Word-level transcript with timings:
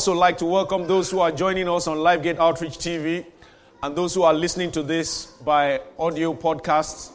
also 0.00 0.14
like 0.14 0.38
to 0.38 0.46
welcome 0.46 0.86
those 0.86 1.10
who 1.10 1.20
are 1.20 1.30
joining 1.30 1.68
us 1.68 1.86
on 1.86 1.98
LiveGate 1.98 2.38
Outreach 2.38 2.78
TV 2.78 3.26
and 3.82 3.94
those 3.94 4.14
who 4.14 4.22
are 4.22 4.32
listening 4.32 4.72
to 4.72 4.82
this 4.82 5.26
by 5.26 5.78
audio 5.98 6.32
podcasts 6.32 7.12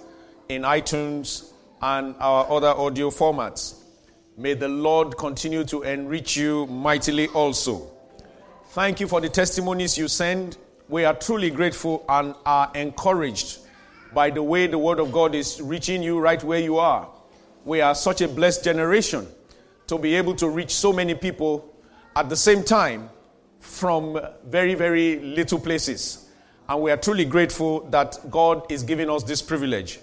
in 0.49 0.61
iTunes 0.61 1.51
and 1.81 2.13
our 2.19 2.47
other 2.47 2.67
audio 2.67 3.09
formats. 3.09 3.81
May 4.37 4.53
the 4.53 4.67
Lord 4.67 5.17
continue 5.17 5.63
to 5.63 5.81
enrich 5.81 6.37
you 6.37 6.67
mightily 6.67 7.27
also. 7.29 7.89
Thank 8.67 8.99
you 8.99 9.07
for 9.07 9.19
the 9.19 9.29
testimonies 9.29 9.97
you 9.97 10.07
send. 10.07 10.55
We 10.87 11.05
are 11.05 11.15
truly 11.15 11.49
grateful 11.49 12.05
and 12.07 12.35
are 12.45 12.71
encouraged 12.75 13.61
by 14.13 14.29
the 14.29 14.43
way 14.43 14.67
the 14.67 14.77
Word 14.77 14.99
of 14.99 15.11
God 15.11 15.33
is 15.33 15.59
reaching 15.59 16.03
you 16.03 16.19
right 16.19 16.43
where 16.43 16.59
you 16.59 16.77
are. 16.77 17.09
We 17.63 17.81
are 17.81 17.95
such 17.95 18.21
a 18.21 18.27
blessed 18.27 18.63
generation 18.63 19.25
to 19.87 19.97
be 19.97 20.13
able 20.13 20.35
to 20.35 20.47
reach 20.47 20.75
so 20.75 20.93
many 20.93 21.15
people 21.15 21.71
at 22.15 22.29
the 22.29 22.35
same 22.35 22.63
time 22.63 23.09
from 23.59 24.19
very, 24.45 24.73
very 24.73 25.19
little 25.19 25.59
places. 25.59 26.29
And 26.69 26.81
we 26.81 26.91
are 26.91 26.97
truly 26.97 27.25
grateful 27.25 27.81
that 27.89 28.17
God 28.29 28.71
is 28.71 28.83
giving 28.83 29.09
us 29.09 29.23
this 29.23 29.41
privilege. 29.41 29.99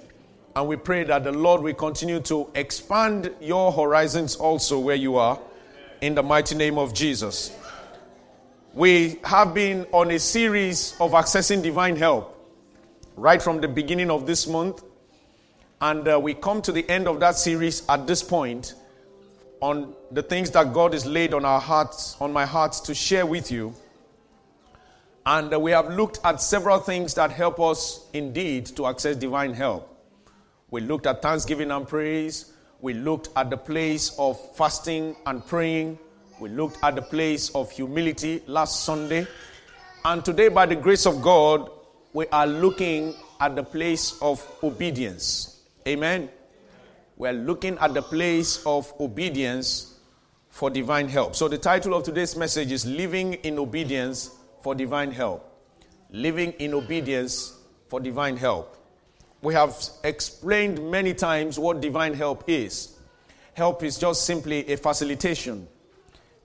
And 0.54 0.68
we 0.68 0.76
pray 0.76 1.04
that 1.04 1.24
the 1.24 1.32
Lord 1.32 1.62
will 1.62 1.74
continue 1.74 2.20
to 2.20 2.50
expand 2.54 3.34
your 3.40 3.72
horizons 3.72 4.36
also 4.36 4.78
where 4.78 4.96
you 4.96 5.16
are 5.16 5.40
in 6.02 6.14
the 6.14 6.22
mighty 6.22 6.54
name 6.54 6.76
of 6.76 6.92
Jesus. 6.92 7.56
We 8.74 9.18
have 9.24 9.54
been 9.54 9.86
on 9.92 10.10
a 10.10 10.18
series 10.18 10.94
of 11.00 11.12
accessing 11.12 11.62
divine 11.62 11.96
help 11.96 12.28
right 13.16 13.40
from 13.40 13.60
the 13.60 13.68
beginning 13.68 14.10
of 14.10 14.26
this 14.26 14.46
month. 14.46 14.82
And 15.80 16.06
uh, 16.06 16.20
we 16.20 16.34
come 16.34 16.62
to 16.62 16.72
the 16.72 16.88
end 16.88 17.08
of 17.08 17.20
that 17.20 17.36
series 17.36 17.86
at 17.88 18.06
this 18.06 18.22
point 18.22 18.74
on 19.62 19.94
the 20.10 20.22
things 20.22 20.50
that 20.50 20.72
God 20.72 20.92
has 20.92 21.06
laid 21.06 21.32
on 21.32 21.44
our 21.44 21.60
hearts, 21.60 22.16
on 22.20 22.32
my 22.32 22.44
heart 22.44 22.72
to 22.84 22.94
share 22.94 23.24
with 23.24 23.50
you. 23.50 23.72
And 25.24 25.54
uh, 25.54 25.60
we 25.60 25.70
have 25.70 25.88
looked 25.88 26.18
at 26.24 26.42
several 26.42 26.80
things 26.80 27.14
that 27.14 27.30
help 27.30 27.60
us 27.60 28.04
indeed 28.12 28.66
to 28.76 28.86
access 28.86 29.14
divine 29.14 29.54
help. 29.54 29.88
We 30.72 30.80
looked 30.80 31.06
at 31.06 31.22
thanksgiving 31.22 31.70
and 31.70 31.86
praise. 31.86 32.52
We 32.80 32.94
looked 32.94 33.28
at 33.36 33.50
the 33.50 33.56
place 33.56 34.16
of 34.18 34.36
fasting 34.56 35.14
and 35.26 35.46
praying. 35.46 35.96
We 36.40 36.48
looked 36.48 36.82
at 36.82 36.96
the 36.96 37.02
place 37.02 37.50
of 37.50 37.70
humility 37.70 38.42
last 38.48 38.84
Sunday. 38.84 39.28
And 40.04 40.24
today, 40.24 40.48
by 40.48 40.66
the 40.66 40.74
grace 40.74 41.06
of 41.06 41.22
God, 41.22 41.70
we 42.12 42.26
are 42.32 42.48
looking 42.48 43.14
at 43.38 43.54
the 43.54 43.62
place 43.62 44.20
of 44.20 44.44
obedience. 44.64 45.60
Amen. 45.86 46.30
We're 47.16 47.32
looking 47.32 47.76
at 47.78 47.92
the 47.94 48.02
place 48.02 48.64
of 48.64 48.92
obedience 48.98 49.98
for 50.48 50.70
divine 50.70 51.08
help. 51.08 51.36
So, 51.36 51.46
the 51.46 51.58
title 51.58 51.94
of 51.94 52.04
today's 52.04 52.36
message 52.36 52.72
is 52.72 52.86
Living 52.86 53.34
in 53.34 53.58
Obedience 53.58 54.30
for 54.62 54.74
Divine 54.74 55.12
Help. 55.12 55.48
Living 56.10 56.52
in 56.52 56.74
Obedience 56.74 57.56
for 57.88 58.00
Divine 58.00 58.36
Help. 58.36 58.76
We 59.42 59.54
have 59.54 59.76
explained 60.04 60.90
many 60.90 61.14
times 61.14 61.58
what 61.58 61.80
divine 61.80 62.14
help 62.14 62.44
is. 62.46 62.96
Help 63.54 63.82
is 63.82 63.98
just 63.98 64.24
simply 64.24 64.66
a 64.72 64.76
facilitation, 64.76 65.68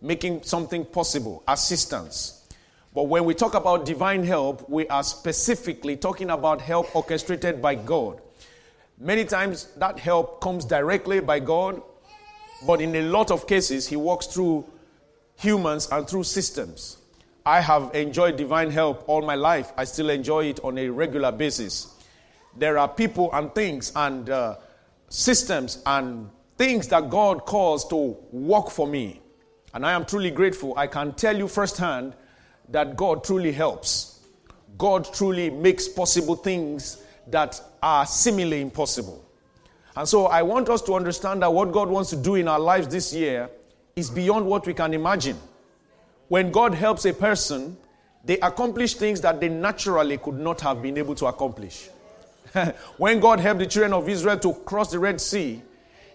making 0.02 0.44
something 0.44 0.84
possible, 0.84 1.44
assistance. 1.48 2.46
But 2.94 3.04
when 3.04 3.24
we 3.24 3.34
talk 3.34 3.54
about 3.54 3.86
divine 3.86 4.24
help, 4.24 4.70
we 4.70 4.88
are 4.88 5.04
specifically 5.04 5.96
talking 5.96 6.30
about 6.30 6.60
help 6.60 6.94
orchestrated 6.96 7.62
by 7.62 7.76
God. 7.76 8.22
Many 9.00 9.26
times 9.26 9.68
that 9.78 10.00
help 10.00 10.42
comes 10.42 10.66
directly 10.66 11.20
by 11.20 11.40
God, 11.40 11.82
but 12.66 12.82
in 12.82 12.96
a 12.96 13.02
lot 13.04 13.30
of 13.30 13.46
cases, 13.46 13.88
He 13.88 13.96
works 13.96 14.26
through 14.26 14.66
humans 15.36 15.88
and 15.92 16.08
through 16.08 16.24
systems. 16.24 16.98
I 17.46 17.62
have 17.62 17.94
enjoyed 17.94 18.38
divine 18.38 18.72
help 18.72 19.08
all 19.08 19.22
my 19.22 19.36
life. 19.36 19.72
I 19.78 19.84
still 19.84 20.10
enjoy 20.10 20.46
it 20.46 20.60
on 20.64 20.78
a 20.80 20.90
regular 20.90 21.32
basis. 21.32 21.94
There 22.58 22.80
are 22.80 22.88
people 22.88 23.30
and 23.34 23.54
things 23.54 23.92
and 23.96 24.30
uh, 24.30 24.56
systems 25.10 25.82
and 25.86 26.30
things 26.58 26.88
that 26.88 27.12
God 27.12 27.46
calls 27.46 27.88
to 27.90 28.18
work 28.32 28.72
for 28.72 28.88
me. 28.88 29.22
And 29.74 29.86
I 29.86 29.92
am 29.92 30.06
truly 30.06 30.32
grateful. 30.32 30.76
I 30.76 30.88
can 30.88 31.14
tell 31.14 31.38
you 31.38 31.48
firsthand 31.48 32.16
that 32.70 32.98
God 32.98 33.24
truly 33.24 33.52
helps. 33.52 34.20
God 34.78 35.08
truly 35.14 35.52
makes 35.52 35.88
possible 35.88 36.36
things 36.36 37.04
that 37.30 37.62
are 37.82 38.06
seemingly 38.06 38.62
impossible. 38.62 39.24
And 39.96 40.08
so 40.08 40.28
I 40.28 40.44
want 40.44 40.70
us 40.70 40.82
to 40.84 40.94
understand 40.94 41.42
that 41.42 41.52
what 41.52 41.72
God 41.72 41.90
wants 41.90 42.12
to 42.12 42.16
do 42.16 42.36
in 42.36 42.48
our 42.48 42.60
lives 42.60 42.88
this 42.88 43.14
year 43.14 43.50
is 43.96 44.10
beyond 44.10 44.46
what 44.46 44.68
we 44.68 44.74
can 44.74 44.94
imagine. 44.94 45.38
When 46.28 46.52
God 46.52 46.74
helps 46.74 47.06
a 47.06 47.14
person, 47.14 47.78
they 48.24 48.40
accomplish 48.40 48.96
things 48.96 49.22
that 49.22 49.40
they 49.40 49.50
naturally 49.50 50.18
could 50.18 50.38
not 50.38 50.62
have 50.62 50.82
been 50.82 50.98
able 50.98 51.16
to 51.16 51.26
accomplish. 51.26 51.90
when 52.98 53.20
God 53.20 53.40
helped 53.40 53.60
the 53.60 53.66
children 53.66 53.94
of 53.94 54.08
Israel 54.08 54.38
to 54.40 54.54
cross 54.54 54.92
the 54.92 55.00
Red 55.00 55.20
Sea, 55.20 55.62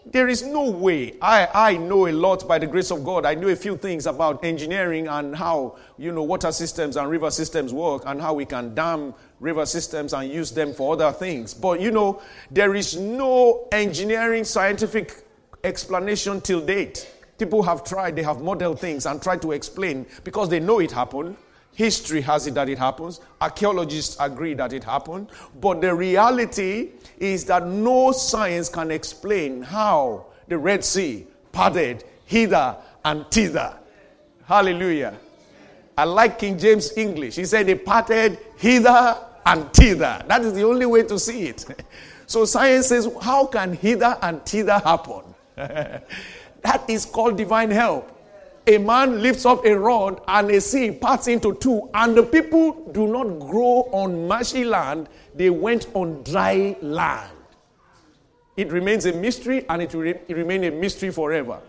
there 0.07 0.29
is 0.29 0.43
no 0.43 0.71
way. 0.71 1.15
I, 1.21 1.49
I 1.55 1.77
know 1.77 2.09
a 2.09 2.13
lot 2.13 2.47
by 2.49 2.59
the 2.59 2.67
grace 2.67 2.91
of 2.91 3.05
God. 3.05 3.25
I 3.25 3.35
know 3.35 3.49
a 3.49 3.57
few 3.57 3.77
things 3.77 4.07
about 4.07 4.45
engineering 4.45 5.07
and 5.07 5.35
how, 5.35 5.77
you 5.97 6.13
know, 6.13 6.23
water 6.23 6.51
systems 6.51 6.97
and 6.97 7.09
river 7.09 7.31
systems 7.31 7.73
work 7.73 8.03
and 8.07 8.21
how 8.21 8.35
we 8.35 8.45
can 8.45 8.75
dam 8.75 9.15
river 9.39 9.65
systems 9.65 10.13
and 10.13 10.31
use 10.31 10.51
them 10.51 10.73
for 10.73 10.95
other 10.95 11.13
things. 11.13 11.55
But, 11.55 11.81
you 11.81 11.91
know, 11.91 12.21
there 12.51 12.75
is 12.75 12.97
no 12.97 13.69
engineering 13.71 14.45
scientific 14.45 15.25
explanation 15.63 16.41
till 16.41 16.61
date. 16.61 17.09
People 17.39 17.63
have 17.63 17.85
tried, 17.85 18.17
they 18.17 18.23
have 18.23 18.41
modeled 18.41 18.81
things 18.81 19.07
and 19.07 19.23
tried 19.23 19.43
to 19.43 19.53
explain 19.53 20.07
because 20.25 20.49
they 20.49 20.61
know 20.61 20.81
it 20.81 20.93
happened. 20.93 21.37
History 21.75 22.21
has 22.21 22.47
it 22.47 22.55
that 22.55 22.69
it 22.69 22.79
happens. 22.79 23.21
Archaeologists 23.41 24.17
agree 24.21 24.55
that 24.55 24.73
it 24.73 24.85
happened. 24.85 25.31
But 25.61 25.81
the 25.81 25.95
reality 25.95 26.91
is 27.19 27.45
that 27.47 27.67
no 27.67 28.13
science 28.13 28.69
can 28.69 28.91
explain 28.91 29.63
how 29.63 30.27
the 30.49 30.59
Red 30.59 30.85
Sea 30.85 31.27
parted 31.51 32.05
hither 32.27 32.77
and 33.05 33.27
thither. 33.31 33.75
Hallelujah. 34.45 35.15
I 35.97 36.05
like 36.05 36.39
King 36.39 36.59
James 36.59 36.97
English. 36.97 37.37
He 37.37 37.45
said 37.45 37.69
it 37.69 37.85
parted 37.85 38.39
hither 38.57 39.17
and 39.47 39.73
thither. 39.73 40.23
That 40.29 40.43
is 40.43 40.53
the 40.53 40.65
only 40.65 40.87
way 40.87 41.03
to 41.05 41.19
see 41.19 41.49
it. 41.49 41.65
So 42.25 42.47
science 42.47 42.87
says, 42.87 43.11
how 43.21 43.45
can 43.45 43.75
hither 43.75 44.17
and 44.23 44.43
thither 44.47 44.79
happen? 44.79 45.23
that 45.55 46.85
is 46.89 47.05
called 47.05 47.37
divine 47.37 47.71
help 47.71 48.11
a 48.67 48.79
man 48.79 49.23
lifts 49.23 49.45
up 49.45 49.65
a 49.65 49.79
rod 49.79 50.21
and 50.29 50.51
a 50.51 50.61
sea 50.61 50.91
parts 50.91 51.27
into 51.27 51.55
two, 51.55 51.89
and 51.95 52.17
the 52.17 52.23
people 52.23 52.91
do 52.93 53.09
not 53.09 53.39
grow 53.41 53.89
on 53.93 54.29
marshy 54.29 54.65
land, 54.65 55.09
they 55.35 55.51
went 55.51 55.89
on 55.95 56.23
dry 56.23 56.77
land. 56.81 57.33
It 58.57 58.71
remains 58.71 59.07
a 59.07 59.13
mystery 59.13 59.65
and 59.69 59.83
it 59.83 59.95
will 59.95 60.03
re- 60.03 60.21
remain 60.29 60.65
a 60.65 60.71
mystery 60.71 61.11
forever. 61.11 61.61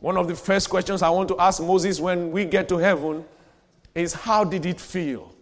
One 0.00 0.16
of 0.16 0.26
the 0.26 0.34
first 0.34 0.68
questions 0.68 1.00
I 1.00 1.10
want 1.10 1.28
to 1.28 1.38
ask 1.38 1.62
Moses 1.62 2.00
when 2.00 2.32
we 2.32 2.44
get 2.44 2.68
to 2.70 2.78
heaven 2.78 3.24
is 3.94 4.12
how 4.12 4.42
did 4.42 4.66
it 4.66 4.80
feel? 4.80 5.32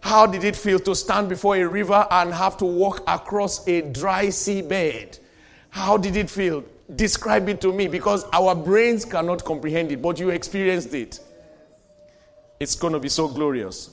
How 0.00 0.26
did 0.26 0.44
it 0.44 0.56
feel 0.56 0.78
to 0.80 0.94
stand 0.94 1.28
before 1.28 1.56
a 1.56 1.68
river 1.68 2.06
and 2.10 2.32
have 2.32 2.56
to 2.58 2.64
walk 2.64 3.02
across 3.06 3.66
a 3.68 3.82
dry 3.82 4.26
seabed? 4.26 5.20
How 5.68 5.96
did 5.96 6.16
it 6.16 6.28
feel? 6.28 6.64
Describe 6.96 7.48
it 7.48 7.60
to 7.60 7.72
me 7.72 7.86
because 7.88 8.24
our 8.32 8.54
brains 8.54 9.04
cannot 9.04 9.44
comprehend 9.44 9.92
it, 9.92 10.02
but 10.02 10.18
you 10.18 10.30
experienced 10.30 10.94
it. 10.94 11.20
It's 12.58 12.74
going 12.74 12.92
to 12.92 13.00
be 13.00 13.08
so 13.08 13.28
glorious. 13.28 13.90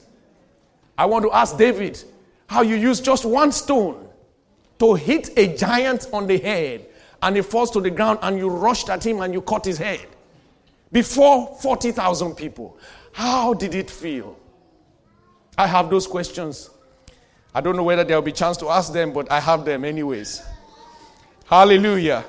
I 0.96 1.06
want 1.06 1.24
to 1.24 1.32
ask 1.32 1.56
David 1.56 2.02
how 2.46 2.62
you 2.62 2.76
use 2.76 3.00
just 3.00 3.24
one 3.24 3.52
stone 3.52 4.08
to 4.78 4.94
hit 4.94 5.30
a 5.38 5.56
giant 5.56 6.08
on 6.12 6.26
the 6.26 6.38
head 6.38 6.86
and 7.22 7.36
he 7.36 7.42
falls 7.42 7.70
to 7.72 7.80
the 7.80 7.90
ground 7.90 8.18
and 8.22 8.38
you 8.38 8.48
rushed 8.48 8.90
at 8.90 9.04
him 9.04 9.20
and 9.20 9.32
you 9.32 9.42
cut 9.42 9.64
his 9.64 9.78
head 9.78 10.06
before 10.92 11.56
40,000 11.60 12.34
people. 12.34 12.78
How 13.12 13.54
did 13.54 13.74
it 13.74 13.90
feel? 13.90 14.38
I 15.56 15.66
have 15.66 15.90
those 15.90 16.06
questions. 16.06 16.70
I 17.54 17.60
don't 17.60 17.76
know 17.76 17.82
whether 17.82 18.04
there'll 18.04 18.22
be 18.22 18.32
chance 18.32 18.56
to 18.58 18.68
ask 18.68 18.92
them, 18.92 19.12
but 19.12 19.30
I 19.30 19.40
have 19.40 19.64
them 19.64 19.84
anyways. 19.84 20.42
Hallelujah. 21.46 22.24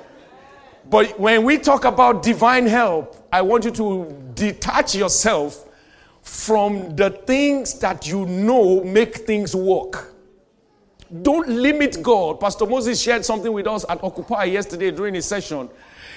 But 0.90 1.20
when 1.20 1.44
we 1.44 1.60
talk 1.60 1.86
about 1.86 2.24
divine 2.24 2.66
help, 2.66 3.16
I 3.32 3.44
want 3.44 3.64
you 3.64 3.72
to 3.72 4.32
detach 4.34 4.96
yourself 4.96 5.66
from 6.24 6.96
the 6.96 7.12
things 7.12 7.78
that 7.80 8.08
you 8.08 8.26
know 8.26 8.84
make 8.84 9.18
things 9.18 9.56
work. 9.56 10.14
Don't 11.22 11.48
limit 11.48 12.02
God. 12.02 12.40
Pastor 12.40 12.66
Moses 12.66 13.02
shared 13.02 13.24
something 13.24 13.52
with 13.52 13.68
us 13.68 13.86
at 13.88 14.04
Occupy 14.04 14.46
yesterday 14.46 14.92
during 14.92 15.14
his 15.14 15.26
session. 15.26 15.70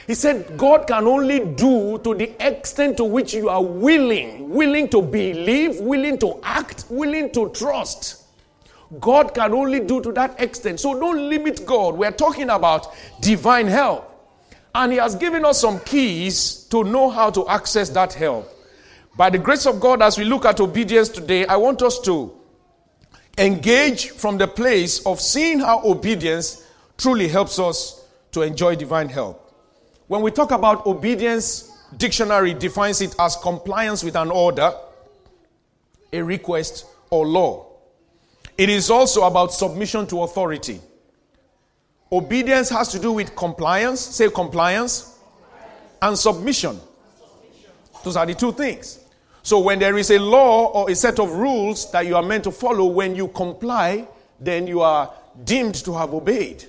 He 0.06 0.14
said, 0.14 0.56
God 0.56 0.86
can 0.86 1.06
only 1.06 1.40
do 1.40 1.98
to 1.98 2.14
the 2.14 2.34
extent 2.44 2.96
to 2.96 3.04
which 3.04 3.34
you 3.34 3.48
are 3.48 3.62
willing, 3.62 4.50
willing 4.50 4.88
to 4.88 5.00
believe, 5.00 5.80
willing 5.80 6.18
to 6.18 6.40
act, 6.42 6.86
willing 6.88 7.30
to 7.32 7.50
trust. 7.50 8.24
God 9.00 9.32
can 9.34 9.52
only 9.52 9.80
do 9.80 10.00
to 10.02 10.12
that 10.12 10.40
extent. 10.40 10.80
So 10.80 10.98
don't 10.98 11.28
limit 11.28 11.64
God. 11.64 11.94
We're 11.94 12.10
talking 12.10 12.50
about 12.50 12.94
divine 13.20 13.66
help. 13.66 14.11
And 14.74 14.92
He 14.92 14.98
has 14.98 15.14
given 15.14 15.44
us 15.44 15.60
some 15.60 15.80
keys 15.80 16.64
to 16.70 16.84
know 16.84 17.10
how 17.10 17.30
to 17.30 17.48
access 17.48 17.88
that 17.90 18.12
help. 18.14 18.48
By 19.16 19.28
the 19.28 19.38
grace 19.38 19.66
of 19.66 19.80
God, 19.80 20.00
as 20.00 20.16
we 20.16 20.24
look 20.24 20.46
at 20.46 20.60
obedience 20.60 21.08
today, 21.10 21.44
I 21.46 21.56
want 21.56 21.82
us 21.82 22.00
to 22.00 22.32
engage 23.36 24.10
from 24.10 24.38
the 24.38 24.48
place 24.48 25.04
of 25.04 25.20
seeing 25.20 25.60
how 25.60 25.82
obedience 25.84 26.66
truly 26.96 27.28
helps 27.28 27.58
us 27.58 28.04
to 28.32 28.42
enjoy 28.42 28.76
divine 28.76 29.08
help. 29.08 29.38
When 30.08 30.22
we 30.22 30.30
talk 30.30 30.50
about 30.50 30.86
obedience, 30.86 31.70
dictionary 31.96 32.54
defines 32.54 33.00
it 33.00 33.14
as 33.18 33.36
compliance 33.36 34.02
with 34.02 34.16
an 34.16 34.30
order, 34.30 34.72
a 36.12 36.22
request, 36.22 36.86
or 37.10 37.26
law. 37.26 37.66
It 38.56 38.68
is 38.68 38.90
also 38.90 39.24
about 39.24 39.52
submission 39.52 40.06
to 40.08 40.22
authority. 40.22 40.80
Obedience 42.12 42.68
has 42.68 42.88
to 42.88 42.98
do 42.98 43.10
with 43.10 43.34
compliance, 43.34 43.98
say 44.00 44.28
compliance, 44.28 45.18
and 46.02 46.18
submission. 46.18 46.78
Those 48.04 48.16
are 48.16 48.26
the 48.26 48.34
two 48.34 48.52
things. 48.52 48.98
So 49.42 49.60
when 49.60 49.78
there 49.78 49.96
is 49.96 50.10
a 50.10 50.18
law 50.18 50.66
or 50.66 50.90
a 50.90 50.94
set 50.94 51.18
of 51.18 51.32
rules 51.32 51.90
that 51.92 52.06
you 52.06 52.14
are 52.14 52.22
meant 52.22 52.44
to 52.44 52.50
follow, 52.50 52.84
when 52.86 53.16
you 53.16 53.28
comply, 53.28 54.06
then 54.38 54.66
you 54.66 54.82
are 54.82 55.12
deemed 55.44 55.74
to 55.76 55.94
have 55.94 56.12
obeyed. 56.12 56.64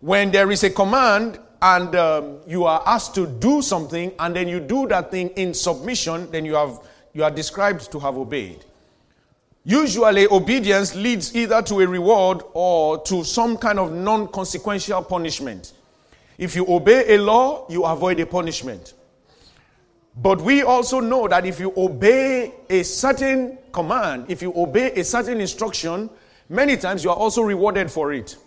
When 0.00 0.32
there 0.32 0.50
is 0.50 0.64
a 0.64 0.70
command 0.70 1.38
and 1.62 1.94
um, 1.94 2.38
you 2.46 2.64
are 2.64 2.82
asked 2.84 3.14
to 3.14 3.26
do 3.26 3.62
something 3.62 4.12
and 4.18 4.34
then 4.34 4.48
you 4.48 4.58
do 4.58 4.88
that 4.88 5.10
thing 5.10 5.28
in 5.30 5.54
submission, 5.54 6.30
then 6.30 6.44
you 6.44 6.54
have 6.54 6.80
you 7.14 7.24
are 7.24 7.30
described 7.30 7.90
to 7.92 7.98
have 7.98 8.16
obeyed. 8.16 8.64
Usually, 9.68 10.26
obedience 10.28 10.94
leads 10.94 11.36
either 11.36 11.60
to 11.60 11.80
a 11.80 11.86
reward 11.86 12.42
or 12.54 13.02
to 13.02 13.22
some 13.22 13.58
kind 13.58 13.78
of 13.78 13.92
non 13.92 14.28
consequential 14.28 15.02
punishment. 15.02 15.74
If 16.38 16.56
you 16.56 16.64
obey 16.66 17.14
a 17.14 17.20
law, 17.20 17.66
you 17.68 17.84
avoid 17.84 18.18
a 18.18 18.24
punishment. 18.24 18.94
But 20.16 20.40
we 20.40 20.62
also 20.62 21.00
know 21.00 21.28
that 21.28 21.44
if 21.44 21.60
you 21.60 21.74
obey 21.76 22.54
a 22.70 22.82
certain 22.82 23.58
command, 23.70 24.30
if 24.30 24.40
you 24.40 24.54
obey 24.56 24.90
a 24.92 25.04
certain 25.04 25.38
instruction, 25.38 26.08
many 26.48 26.78
times 26.78 27.04
you 27.04 27.10
are 27.10 27.16
also 27.16 27.42
rewarded 27.42 27.90
for 27.90 28.10
it. 28.14 28.38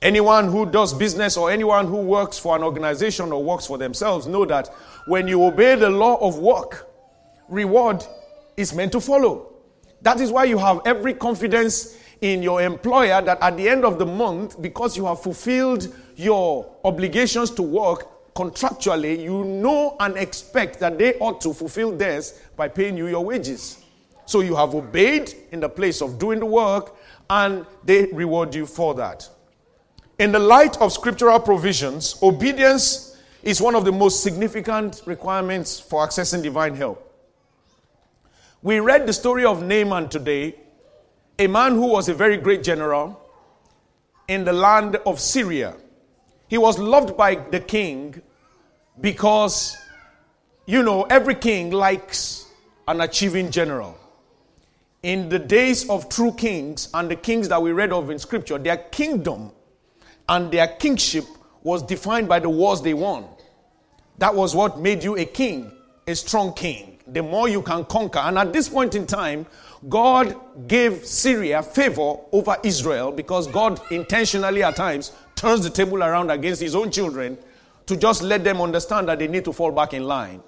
Anyone 0.00 0.46
who 0.46 0.64
does 0.64 0.94
business 0.94 1.36
or 1.36 1.50
anyone 1.50 1.88
who 1.88 1.96
works 1.96 2.38
for 2.38 2.54
an 2.54 2.62
organization 2.62 3.32
or 3.32 3.42
works 3.42 3.66
for 3.66 3.78
themselves 3.78 4.28
know 4.28 4.44
that 4.44 4.68
when 5.08 5.26
you 5.26 5.42
obey 5.42 5.74
the 5.74 5.90
law 5.90 6.24
of 6.24 6.38
work, 6.38 6.88
reward 7.48 8.04
is 8.56 8.72
meant 8.72 8.92
to 8.92 9.00
follow. 9.00 9.47
That 10.02 10.20
is 10.20 10.30
why 10.30 10.44
you 10.44 10.58
have 10.58 10.80
every 10.84 11.14
confidence 11.14 11.98
in 12.20 12.42
your 12.42 12.62
employer 12.62 13.22
that 13.22 13.38
at 13.40 13.56
the 13.56 13.68
end 13.68 13.84
of 13.84 13.98
the 13.98 14.06
month, 14.06 14.60
because 14.60 14.96
you 14.96 15.06
have 15.06 15.22
fulfilled 15.22 15.94
your 16.16 16.70
obligations 16.84 17.50
to 17.52 17.62
work, 17.62 18.34
contractually, 18.34 19.20
you 19.20 19.44
know 19.44 19.96
and 19.98 20.16
expect 20.16 20.78
that 20.78 20.98
they 20.98 21.14
ought 21.14 21.40
to 21.40 21.52
fulfill 21.52 21.96
theirs 21.96 22.40
by 22.56 22.68
paying 22.68 22.96
you 22.96 23.08
your 23.08 23.24
wages. 23.24 23.82
So 24.26 24.40
you 24.40 24.54
have 24.54 24.74
obeyed 24.74 25.34
in 25.52 25.60
the 25.60 25.68
place 25.68 26.02
of 26.02 26.18
doing 26.18 26.38
the 26.38 26.46
work, 26.46 26.94
and 27.30 27.66
they 27.84 28.06
reward 28.06 28.54
you 28.54 28.66
for 28.66 28.94
that. 28.94 29.28
In 30.18 30.32
the 30.32 30.38
light 30.38 30.76
of 30.80 30.92
scriptural 30.92 31.40
provisions, 31.40 32.18
obedience 32.22 33.16
is 33.42 33.60
one 33.60 33.74
of 33.74 33.84
the 33.84 33.92
most 33.92 34.22
significant 34.22 35.02
requirements 35.06 35.80
for 35.80 36.06
accessing 36.06 36.42
divine 36.42 36.74
help. 36.74 37.07
We 38.60 38.80
read 38.80 39.06
the 39.06 39.12
story 39.12 39.44
of 39.44 39.62
Naaman 39.62 40.08
today, 40.08 40.56
a 41.38 41.46
man 41.46 41.74
who 41.74 41.86
was 41.86 42.08
a 42.08 42.14
very 42.14 42.36
great 42.36 42.64
general 42.64 43.20
in 44.26 44.44
the 44.44 44.52
land 44.52 44.96
of 45.06 45.20
Syria. 45.20 45.76
He 46.48 46.58
was 46.58 46.76
loved 46.76 47.16
by 47.16 47.36
the 47.36 47.60
king 47.60 48.20
because, 49.00 49.76
you 50.66 50.82
know, 50.82 51.04
every 51.04 51.36
king 51.36 51.70
likes 51.70 52.46
an 52.88 53.00
achieving 53.00 53.52
general. 53.52 53.96
In 55.04 55.28
the 55.28 55.38
days 55.38 55.88
of 55.88 56.08
true 56.08 56.32
kings 56.32 56.88
and 56.94 57.08
the 57.08 57.14
kings 57.14 57.48
that 57.50 57.62
we 57.62 57.70
read 57.70 57.92
of 57.92 58.10
in 58.10 58.18
scripture, 58.18 58.58
their 58.58 58.78
kingdom 58.78 59.52
and 60.28 60.50
their 60.50 60.66
kingship 60.66 61.24
was 61.62 61.84
defined 61.84 62.26
by 62.26 62.40
the 62.40 62.50
wars 62.50 62.82
they 62.82 62.94
won. 62.94 63.24
That 64.18 64.34
was 64.34 64.56
what 64.56 64.80
made 64.80 65.04
you 65.04 65.16
a 65.16 65.24
king, 65.24 65.70
a 66.08 66.16
strong 66.16 66.54
king. 66.54 66.97
The 67.12 67.22
more 67.22 67.48
you 67.48 67.62
can 67.62 67.84
conquer. 67.84 68.18
And 68.18 68.38
at 68.38 68.52
this 68.52 68.68
point 68.68 68.94
in 68.94 69.06
time, 69.06 69.46
God 69.88 70.36
gave 70.66 71.06
Syria 71.06 71.62
favor 71.62 72.16
over 72.32 72.56
Israel 72.64 73.12
because 73.12 73.46
God 73.46 73.80
intentionally 73.90 74.62
at 74.62 74.76
times 74.76 75.12
turns 75.34 75.62
the 75.62 75.70
table 75.70 76.02
around 76.02 76.30
against 76.30 76.60
his 76.60 76.74
own 76.74 76.90
children 76.90 77.38
to 77.86 77.96
just 77.96 78.22
let 78.22 78.44
them 78.44 78.60
understand 78.60 79.08
that 79.08 79.18
they 79.18 79.28
need 79.28 79.44
to 79.44 79.52
fall 79.52 79.72
back 79.72 79.94
in 79.94 80.04
line. 80.04 80.42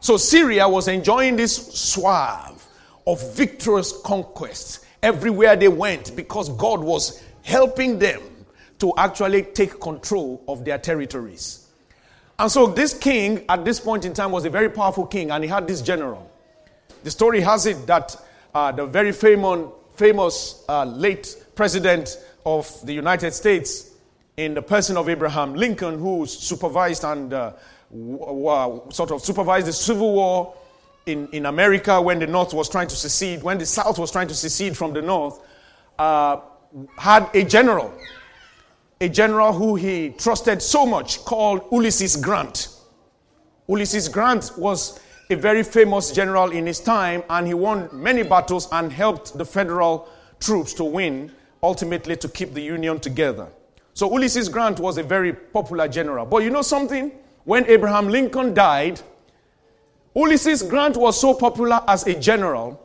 So 0.00 0.16
Syria 0.16 0.68
was 0.68 0.88
enjoying 0.88 1.36
this 1.36 1.54
suave 1.54 2.66
of 3.06 3.36
victorious 3.36 3.92
conquests 4.02 4.84
everywhere 5.02 5.54
they 5.56 5.68
went 5.68 6.16
because 6.16 6.48
God 6.50 6.80
was 6.80 7.22
helping 7.42 7.98
them 7.98 8.20
to 8.78 8.92
actually 8.96 9.42
take 9.42 9.80
control 9.80 10.42
of 10.48 10.64
their 10.64 10.78
territories. 10.78 11.65
And 12.38 12.50
so 12.52 12.66
this 12.66 12.92
king 12.92 13.44
at 13.48 13.64
this 13.64 13.80
point 13.80 14.04
in 14.04 14.12
time 14.12 14.30
was 14.30 14.44
a 14.44 14.50
very 14.50 14.68
powerful 14.68 15.06
king 15.06 15.30
and 15.30 15.42
he 15.42 15.48
had 15.48 15.66
this 15.66 15.80
general. 15.80 16.30
The 17.02 17.10
story 17.10 17.40
has 17.40 17.66
it 17.66 17.86
that 17.86 18.16
uh, 18.54 18.72
the 18.72 18.86
very 18.86 19.12
famous, 19.12 19.70
famous 19.94 20.64
uh, 20.68 20.84
late 20.84 21.36
president 21.54 22.18
of 22.44 22.70
the 22.84 22.92
United 22.92 23.32
States, 23.32 23.92
in 24.36 24.54
the 24.54 24.62
person 24.62 24.96
of 24.96 25.08
Abraham 25.08 25.54
Lincoln, 25.54 25.98
who 25.98 26.26
supervised 26.26 27.04
and 27.04 27.32
uh, 27.32 27.52
w- 27.90 28.82
sort 28.90 29.10
of 29.10 29.22
supervised 29.22 29.66
the 29.66 29.72
Civil 29.72 30.12
War 30.12 30.54
in, 31.06 31.28
in 31.28 31.46
America 31.46 32.00
when 32.00 32.18
the 32.18 32.26
North 32.26 32.52
was 32.52 32.68
trying 32.68 32.88
to 32.88 32.96
secede, 32.96 33.42
when 33.42 33.58
the 33.58 33.66
South 33.66 33.98
was 33.98 34.10
trying 34.10 34.28
to 34.28 34.34
secede 34.34 34.76
from 34.76 34.92
the 34.92 35.00
North, 35.00 35.40
uh, 35.98 36.40
had 36.98 37.30
a 37.34 37.44
general, 37.44 37.92
a 39.00 39.08
general 39.08 39.52
who 39.52 39.76
he 39.76 40.10
trusted 40.10 40.62
so 40.62 40.86
much 40.86 41.24
called 41.24 41.62
Ulysses 41.70 42.16
Grant. 42.16 42.68
Ulysses 43.68 44.08
Grant 44.08 44.52
was 44.56 45.00
a 45.28 45.34
very 45.34 45.62
famous 45.62 46.12
general 46.12 46.50
in 46.52 46.66
his 46.66 46.80
time, 46.80 47.22
and 47.28 47.46
he 47.46 47.54
won 47.54 47.88
many 47.92 48.22
battles 48.22 48.68
and 48.72 48.92
helped 48.92 49.36
the 49.36 49.44
federal 49.44 50.08
troops 50.40 50.72
to 50.74 50.84
win, 50.84 51.32
ultimately 51.62 52.16
to 52.16 52.28
keep 52.28 52.54
the 52.54 52.62
Union 52.62 52.98
together. 53.00 53.48
So 53.92 54.10
Ulysses 54.12 54.48
Grant 54.48 54.78
was 54.78 54.98
a 54.98 55.02
very 55.02 55.32
popular 55.32 55.88
general. 55.88 56.26
But 56.26 56.42
you 56.42 56.50
know 56.50 56.62
something? 56.62 57.12
When 57.44 57.66
Abraham 57.66 58.08
Lincoln 58.08 58.54
died, 58.54 59.00
Ulysses 60.14 60.62
Grant 60.62 60.96
was 60.96 61.20
so 61.20 61.34
popular 61.34 61.82
as 61.88 62.06
a 62.06 62.18
general 62.18 62.80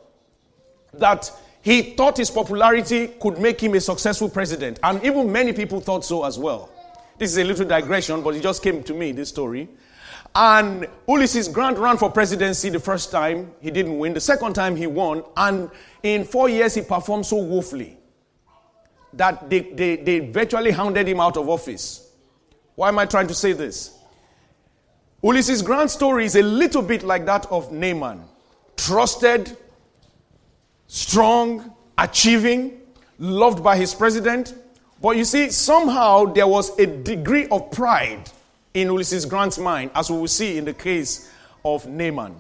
that 0.94 1.32
he 1.62 1.82
thought 1.94 2.18
his 2.18 2.32
popularity 2.32 3.08
could 3.08 3.40
make 3.40 3.62
him 3.62 3.76
a 3.76 3.82
successful 3.82 4.30
president. 4.30 4.80
And 4.82 5.04
even 5.04 5.32
many 5.32 5.54
people 5.54 5.80
thought 5.80 6.04
so 6.04 6.26
as 6.26 6.40
well. 6.40 6.70
This 7.18 7.32
is 7.32 7.38
a 7.38 7.44
little 7.44 7.66
digression, 7.66 8.22
but 8.24 8.36
it 8.36 8.42
just 8.42 8.64
came 8.64 8.84
to 8.84 8.94
me, 8.94 9.12
this 9.12 9.30
story. 9.30 9.70
And 10.34 10.88
Ulysses 11.08 11.48
Grant 11.48 11.78
ran 11.78 11.98
for 11.98 12.10
presidency 12.10 12.70
the 12.70 12.80
first 12.80 13.12
time. 13.12 13.52
He 13.62 13.70
didn't 13.70 13.98
win. 13.98 14.14
The 14.14 14.22
second 14.22 14.54
time 14.54 14.76
he 14.76 14.88
won. 14.88 15.24
And 15.38 15.70
in 16.04 16.24
four 16.24 16.50
years, 16.50 16.74
he 16.74 16.82
performed 16.82 17.26
so 17.26 17.38
woefully 17.38 17.98
that 19.14 19.50
they, 19.50 19.60
they, 19.60 19.98
they 19.98 20.20
virtually 20.20 20.72
hounded 20.72 21.08
him 21.08 21.20
out 21.20 21.38
of 21.38 21.50
office. 21.50 22.12
Why 22.76 22.88
am 22.88 22.98
I 22.98 23.06
trying 23.06 23.28
to 23.28 23.36
say 23.36 23.52
this? 23.54 24.00
Ulysses 25.22 25.62
Grant's 25.62 25.94
story 25.94 26.26
is 26.26 26.36
a 26.36 26.42
little 26.42 26.82
bit 26.82 27.04
like 27.04 27.26
that 27.26 27.46
of 27.52 27.72
Naaman. 27.72 28.24
Trusted, 28.78 29.56
strong, 30.92 31.74
achieving, 31.98 32.78
loved 33.18 33.64
by 33.64 33.78
his 33.78 33.96
president. 33.96 34.54
But 35.02 35.16
you 35.16 35.24
see, 35.24 35.50
somehow 35.50 36.26
there 36.26 36.48
was 36.48 36.78
a 36.78 36.86
degree 36.86 37.48
of 37.48 37.72
pride 37.72 38.30
in 38.74 38.88
Ulysses 38.88 39.26
Grant's 39.26 39.58
mind, 39.58 39.92
as 39.96 40.12
we 40.12 40.18
will 40.18 40.28
see 40.28 40.58
in 40.58 40.66
the 40.66 40.74
case 40.74 41.32
of 41.64 41.88
Naaman. 41.88 42.36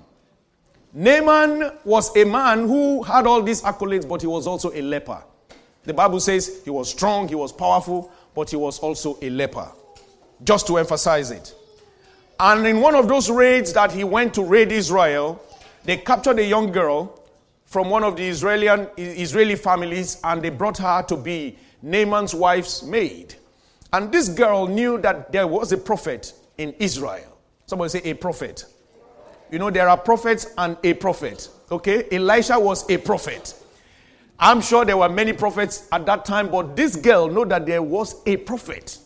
Naaman 0.92 1.72
was 1.86 2.14
a 2.18 2.26
man 2.26 2.68
who 2.68 3.02
had 3.04 3.26
all 3.26 3.42
these 3.42 3.62
accolades, 3.62 4.08
but 4.08 4.20
he 4.20 4.28
was 4.28 4.46
also 4.48 4.70
a 4.74 4.82
leper. 4.82 5.24
The 5.86 5.94
Bible 5.94 6.20
says 6.20 6.62
he 6.66 6.72
was 6.72 6.90
strong, 6.90 7.30
he 7.30 7.36
was 7.36 7.54
powerful, 7.54 8.12
but 8.36 8.50
he 8.50 8.58
was 8.58 8.80
also 8.80 9.18
a 9.22 9.30
leper. 9.30 9.72
Just 10.44 10.68
to 10.68 10.78
emphasize 10.78 11.32
it. 11.32 11.56
And 12.38 12.68
in 12.68 12.82
one 12.82 12.96
of 12.96 13.08
those 13.08 13.30
raids 13.30 13.72
that 13.74 13.94
he 13.94 14.04
went 14.04 14.34
to 14.34 14.44
raid 14.44 14.74
Israel, 14.74 15.42
they 15.86 15.96
captured 15.96 16.38
a 16.40 16.46
young 16.46 16.74
girl 16.74 17.21
from 17.72 17.90
one 17.90 18.04
of 18.04 18.18
the 18.18 18.28
Israeli, 18.28 18.68
Israeli 18.98 19.56
families 19.56 20.20
and 20.26 20.42
they 20.42 20.50
brought 20.50 20.78
her 20.80 21.04
to 21.04 21.16
be 21.16 21.58
Naaman's 21.82 22.36
wife's 22.36 22.84
maid. 22.84 23.36
And 23.94 24.12
this 24.12 24.28
girl 24.28 24.68
knew 24.68 24.98
that 24.98 25.32
there 25.32 25.48
was 25.48 25.72
a 25.72 25.78
prophet 25.78 26.34
in 26.58 26.74
Israel. 26.80 27.38
Somebody 27.68 27.90
say 27.98 28.12
a 28.12 28.14
prophet. 28.14 28.66
You 29.52 29.60
know, 29.60 29.70
there 29.70 29.88
are 29.88 29.96
prophets 29.96 30.48
and 30.58 30.76
a 30.84 30.96
prophet. 30.96 31.48
Okay? 31.72 32.10
Elisha 32.12 32.60
was 32.60 32.90
a 32.90 32.98
prophet. 32.98 33.54
I'm 34.38 34.60
sure 34.60 34.84
there 34.84 34.98
were 34.98 35.08
many 35.08 35.32
prophets 35.32 35.88
at 35.94 36.06
that 36.08 36.26
time, 36.26 36.52
but 36.52 36.76
this 36.76 36.98
girl 36.98 37.30
knew 37.30 37.46
that 37.46 37.66
there 37.66 37.82
was 37.82 38.22
a 38.26 38.36
prophet. 38.36 38.98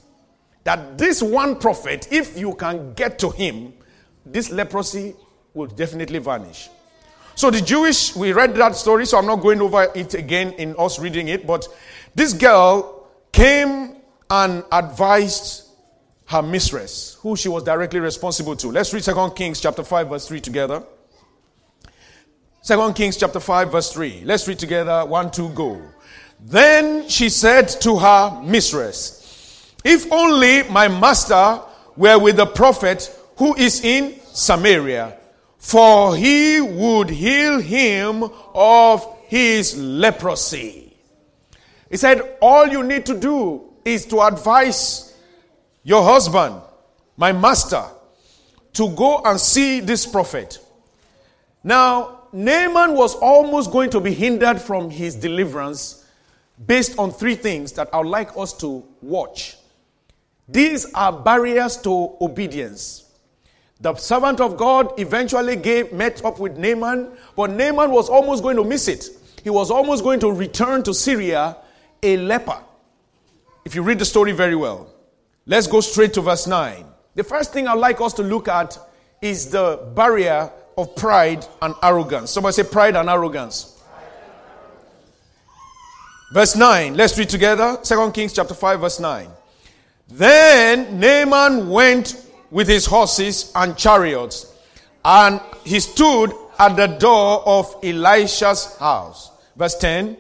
That 0.64 0.98
this 0.98 1.22
one 1.22 1.60
prophet, 1.60 2.08
if 2.12 2.36
you 2.36 2.56
can 2.56 2.96
get 2.96 3.20
to 3.20 3.30
him, 3.30 3.74
this 4.26 4.50
leprosy 4.50 5.14
will 5.54 5.68
definitely 5.68 6.18
vanish. 6.18 6.70
So 7.36 7.52
the 7.52 7.62
Jewish, 7.62 8.16
we 8.16 8.32
read 8.32 8.56
that 8.56 8.76
story, 8.76 9.06
so 9.06 9.18
I'm 9.18 9.26
not 9.26 9.42
going 9.42 9.62
over 9.62 9.92
it 9.94 10.14
again 10.14 10.54
in 10.54 10.74
us 10.80 11.00
reading 11.00 11.28
it, 11.28 11.46
but 11.46 11.68
this 12.16 12.34
girl 12.34 13.08
came 13.34 13.98
and 14.30 14.64
advised 14.72 15.64
her 16.28 16.42
mistress, 16.42 17.18
who 17.22 17.36
she 17.36 17.50
was 17.50 17.64
directly 17.64 18.00
responsible 18.00 18.56
to. 18.56 18.70
Let's 18.70 18.94
read 18.94 19.04
2 19.04 19.32
Kings 19.36 19.60
chapter 19.60 19.84
5, 19.84 20.10
verse 20.10 20.28
3 20.28 20.40
together. 20.40 20.84
2 22.66 22.94
Kings 22.94 23.18
chapter 23.18 23.40
5, 23.40 23.72
verse 23.72 23.92
3. 23.92 24.22
Let's 24.26 24.48
read 24.48 24.58
together. 24.58 25.06
One, 25.06 25.30
two, 25.30 25.50
go. 25.50 25.80
Then 26.40 27.08
she 27.08 27.30
said 27.30 27.68
to 27.82 27.98
her 27.98 28.42
mistress, 28.44 29.72
If 29.84 30.12
only 30.12 30.64
my 30.64 30.88
master 30.88 31.62
were 31.96 32.18
with 32.18 32.38
the 32.38 32.48
prophet 32.48 33.16
who 33.38 33.56
is 33.56 33.84
in 33.84 34.20
Samaria, 34.34 35.16
for 35.66 36.16
he 36.16 36.62
would 36.62 37.10
heal 37.10 37.60
him 37.60 38.24
of 38.54 39.04
his 39.26 39.76
leprosy. 39.76 40.96
He 41.90 41.98
said, 41.98 42.38
All 42.40 42.68
you 42.68 42.84
need 42.84 43.08
to 43.08 43.20
do 43.20 43.64
is 43.84 44.06
to 44.06 44.22
advise 44.22 45.18
your 45.82 46.04
husband, 46.04 46.62
my 47.18 47.32
master, 47.32 47.84
to 48.74 48.90
go 48.90 49.24
and 49.26 49.40
see 49.42 49.80
this 49.80 50.06
prophet. 50.06 50.60
Now, 51.64 52.28
Naaman 52.32 52.94
was 52.94 53.16
almost 53.16 53.72
going 53.72 53.90
to 53.90 54.00
be 54.00 54.14
hindered 54.14 54.62
from 54.62 54.92
his 54.92 55.16
deliverance 55.16 56.06
based 56.64 57.00
on 57.00 57.10
three 57.10 57.34
things 57.34 57.72
that 57.72 57.90
I 57.92 57.98
would 57.98 58.08
like 58.08 58.38
us 58.38 58.54
to 58.60 58.86
watch. 59.02 59.58
These 60.48 60.94
are 60.94 61.12
barriers 61.12 61.78
to 61.78 62.16
obedience. 62.22 63.05
The 63.82 63.96
servant 63.96 64.40
of 64.40 64.58
God 64.58 65.00
eventually 65.00 65.56
gave, 65.56 65.92
met 65.92 66.24
up 66.24 66.40
with 66.40 66.58
Naaman, 66.58 67.12
but 67.36 67.52
Naaman 67.52 67.92
was 67.92 68.10
almost 68.10 68.42
going 68.42 68.56
to 68.56 68.64
miss 68.64 68.88
it. 68.88 69.10
He 69.44 69.50
was 69.50 69.70
almost 69.70 70.04
going 70.04 70.20
to 70.22 70.32
return 70.32 70.82
to 70.84 70.94
Syria 70.94 71.58
a 72.02 72.18
leper. 72.18 72.58
If 73.66 73.76
you 73.76 73.84
read 73.84 74.00
the 74.00 74.06
story 74.06 74.32
very 74.32 74.56
well, 74.56 74.94
let's 75.46 75.68
go 75.68 75.82
straight 75.82 76.14
to 76.14 76.22
verse 76.22 76.48
9. 76.48 76.86
The 77.16 77.24
first 77.24 77.52
thing 77.54 77.68
I'd 77.68 77.78
like 77.78 78.00
us 78.02 78.14
to 78.14 78.24
look 78.24 78.48
at 78.48 78.78
is 79.22 79.50
the 79.50 79.92
barrier 79.96 80.52
of 80.78 80.96
pride 80.96 81.46
and 81.62 81.74
arrogance. 81.82 82.32
Somebody 82.32 82.54
say 82.54 82.64
pride 82.64 82.96
and 82.96 83.10
arrogance. 83.10 83.82
Verse 86.34 86.56
9. 86.56 86.96
Let's 86.96 87.18
read 87.18 87.30
together. 87.30 87.78
Second 87.84 88.14
Kings 88.14 88.34
chapter 88.34 88.54
5, 88.54 88.80
verse 88.80 89.00
9. 89.00 89.30
Then 90.10 91.00
Naaman 91.00 91.70
went 91.70 92.25
with 92.56 92.70
his 92.70 92.86
horses 92.86 93.52
and 93.54 93.78
chariots, 93.78 94.50
and 95.04 95.42
he 95.66 95.78
stood 95.78 96.32
at 96.58 96.78
the 96.78 96.88
door 96.88 97.44
of 97.46 97.76
Elisha's 97.84 98.78
house. 98.78 99.30
Verse 99.58 99.76
10. 99.76 100.16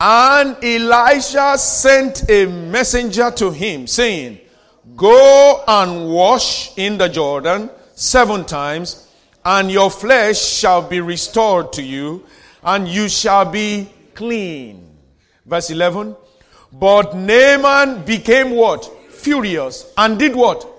And 0.00 0.56
Elisha 0.64 1.58
sent 1.58 2.30
a 2.30 2.46
messenger 2.46 3.30
to 3.32 3.50
him, 3.50 3.86
saying, 3.86 4.40
Go 4.96 5.62
and 5.68 6.08
wash 6.08 6.78
in 6.78 6.96
the 6.96 7.08
Jordan 7.10 7.68
seven 7.94 8.46
times, 8.46 9.06
and 9.44 9.70
your 9.70 9.90
flesh 9.90 10.42
shall 10.42 10.80
be 10.80 11.02
restored 11.02 11.74
to 11.74 11.82
you, 11.82 12.24
and 12.62 12.88
you 12.88 13.06
shall 13.06 13.44
be 13.44 13.92
clean. 14.14 14.96
Verse 15.44 15.68
11. 15.68 16.16
But 16.72 17.14
Naaman 17.14 18.06
became 18.06 18.52
what? 18.52 18.90
Furious. 19.10 19.92
And 19.98 20.18
did 20.18 20.34
what? 20.34 20.69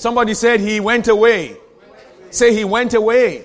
Somebody 0.00 0.32
said 0.32 0.60
he 0.60 0.80
went 0.80 1.08
away. 1.08 1.58
Say 2.30 2.54
he 2.54 2.64
went 2.64 2.94
away. 2.94 3.44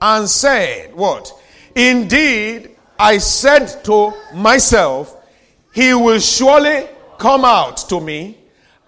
And 0.00 0.28
said, 0.28 0.94
What? 0.94 1.32
Indeed, 1.74 2.76
I 2.96 3.18
said 3.18 3.66
to 3.82 4.12
myself, 4.32 5.12
He 5.74 5.92
will 5.92 6.20
surely 6.20 6.86
come 7.18 7.44
out 7.44 7.78
to 7.88 8.00
me 8.00 8.38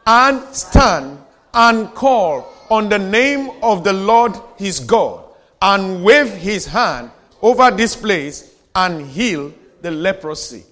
and 0.06 0.40
stand 0.54 1.18
and 1.52 1.92
call 1.96 2.46
on 2.70 2.88
the 2.88 2.98
name 3.00 3.50
of 3.60 3.82
the 3.82 3.92
Lord 3.92 4.32
his 4.56 4.78
God 4.78 5.24
and 5.60 6.04
wave 6.04 6.32
his 6.32 6.64
hand 6.64 7.10
over 7.42 7.72
this 7.72 7.96
place 7.96 8.54
and 8.76 9.04
heal 9.04 9.52
the 9.80 9.90
leprosy. 9.90 10.62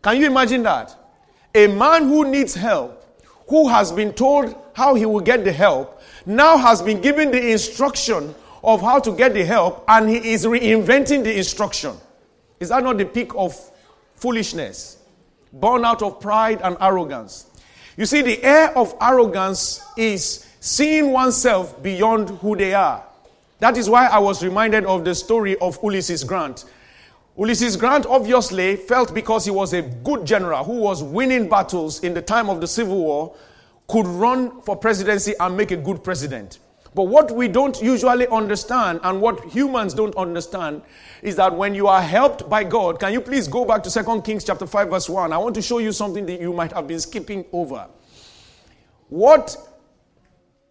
Can 0.00 0.16
you 0.20 0.26
imagine 0.28 0.62
that? 0.62 0.94
A 1.56 1.66
man 1.66 2.04
who 2.06 2.30
needs 2.30 2.54
help, 2.54 3.04
who 3.48 3.66
has 3.68 3.90
been 3.90 4.12
told 4.12 4.54
how 4.80 4.94
he 4.94 5.04
will 5.04 5.20
get 5.20 5.44
the 5.44 5.52
help, 5.52 6.00
now 6.24 6.56
has 6.56 6.80
been 6.80 7.02
given 7.02 7.30
the 7.30 7.52
instruction 7.52 8.34
of 8.64 8.80
how 8.80 8.98
to 8.98 9.12
get 9.12 9.34
the 9.34 9.44
help, 9.44 9.84
and 9.86 10.08
he 10.08 10.32
is 10.32 10.46
reinventing 10.46 11.22
the 11.22 11.36
instruction. 11.36 11.94
Is 12.60 12.70
that 12.70 12.82
not 12.82 12.96
the 12.96 13.04
peak 13.04 13.34
of 13.34 13.54
foolishness? 14.14 14.96
Born 15.52 15.84
out 15.84 16.00
of 16.02 16.18
pride 16.18 16.60
and 16.62 16.78
arrogance. 16.80 17.44
You 17.98 18.06
see, 18.06 18.22
the 18.22 18.42
air 18.42 18.76
of 18.76 18.94
arrogance 19.02 19.82
is 19.98 20.46
seeing 20.60 21.12
oneself 21.12 21.82
beyond 21.82 22.30
who 22.40 22.56
they 22.56 22.72
are. 22.72 23.04
That 23.58 23.76
is 23.76 23.90
why 23.90 24.06
I 24.06 24.18
was 24.18 24.42
reminded 24.42 24.86
of 24.86 25.04
the 25.04 25.14
story 25.14 25.58
of 25.58 25.78
Ulysses 25.82 26.24
Grant. 26.24 26.64
Ulysses 27.36 27.76
Grant 27.76 28.06
obviously 28.06 28.76
felt 28.76 29.12
because 29.12 29.44
he 29.44 29.50
was 29.50 29.74
a 29.74 29.82
good 29.82 30.24
general 30.24 30.64
who 30.64 30.76
was 30.76 31.02
winning 31.02 31.50
battles 31.50 32.02
in 32.02 32.14
the 32.14 32.22
time 32.22 32.48
of 32.48 32.62
the 32.62 32.66
Civil 32.66 32.96
War, 32.96 33.34
could 33.90 34.06
run 34.06 34.62
for 34.62 34.76
presidency 34.76 35.34
and 35.40 35.56
make 35.56 35.70
a 35.70 35.76
good 35.76 36.04
president. 36.04 36.58
But 36.94 37.04
what 37.04 37.30
we 37.30 37.46
don't 37.46 37.80
usually 37.80 38.26
understand 38.28 39.00
and 39.04 39.20
what 39.20 39.44
humans 39.44 39.94
don't 39.94 40.14
understand 40.16 40.82
is 41.22 41.36
that 41.36 41.54
when 41.54 41.74
you 41.74 41.86
are 41.86 42.02
helped 42.02 42.48
by 42.48 42.64
God, 42.64 42.98
can 42.98 43.12
you 43.12 43.20
please 43.20 43.46
go 43.46 43.64
back 43.64 43.82
to 43.84 43.90
2 43.90 44.22
Kings 44.22 44.44
chapter 44.44 44.66
5 44.66 44.90
verse 44.90 45.08
1? 45.08 45.32
I 45.32 45.38
want 45.38 45.54
to 45.54 45.62
show 45.62 45.78
you 45.78 45.92
something 45.92 46.26
that 46.26 46.40
you 46.40 46.52
might 46.52 46.72
have 46.72 46.88
been 46.88 46.98
skipping 46.98 47.44
over. 47.52 47.86
What 49.08 49.56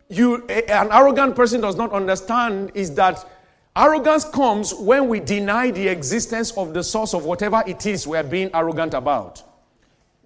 you 0.09 0.45
an 0.47 0.91
arrogant 0.91 1.35
person 1.35 1.61
does 1.61 1.75
not 1.75 1.93
understand 1.93 2.71
is 2.73 2.93
that 2.95 3.23
arrogance 3.75 4.25
comes 4.25 4.73
when 4.73 5.07
we 5.07 5.19
deny 5.19 5.71
the 5.71 5.87
existence 5.87 6.51
of 6.57 6.73
the 6.73 6.83
source 6.83 7.13
of 7.13 7.25
whatever 7.25 7.63
it 7.65 7.85
is 7.85 8.07
we 8.07 8.17
are 8.17 8.23
being 8.23 8.49
arrogant 8.53 8.93
about. 8.93 9.43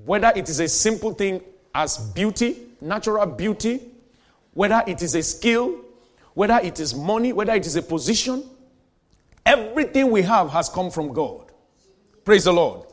Whether 0.05 0.31
it 0.35 0.49
is 0.49 0.59
a 0.59 0.67
simple 0.67 1.13
thing 1.13 1.41
as 1.75 1.97
beauty, 1.97 2.57
natural 2.83 3.25
beauty, 3.25 3.91
whether 4.53 4.83
it 4.85 5.01
is 5.01 5.15
a 5.15 5.23
skill, 5.23 5.79
whether 6.33 6.59
it 6.61 6.79
is 6.79 6.93
money, 6.93 7.33
whether 7.33 7.53
it 7.53 7.65
is 7.65 7.75
a 7.75 7.81
position, 7.81 8.43
everything 9.45 10.11
we 10.11 10.21
have 10.21 10.49
has 10.49 10.69
come 10.69 10.91
from 10.91 11.13
God. 11.13 11.51
Praise 12.23 12.43
the 12.43 12.53
Lord 12.53 12.87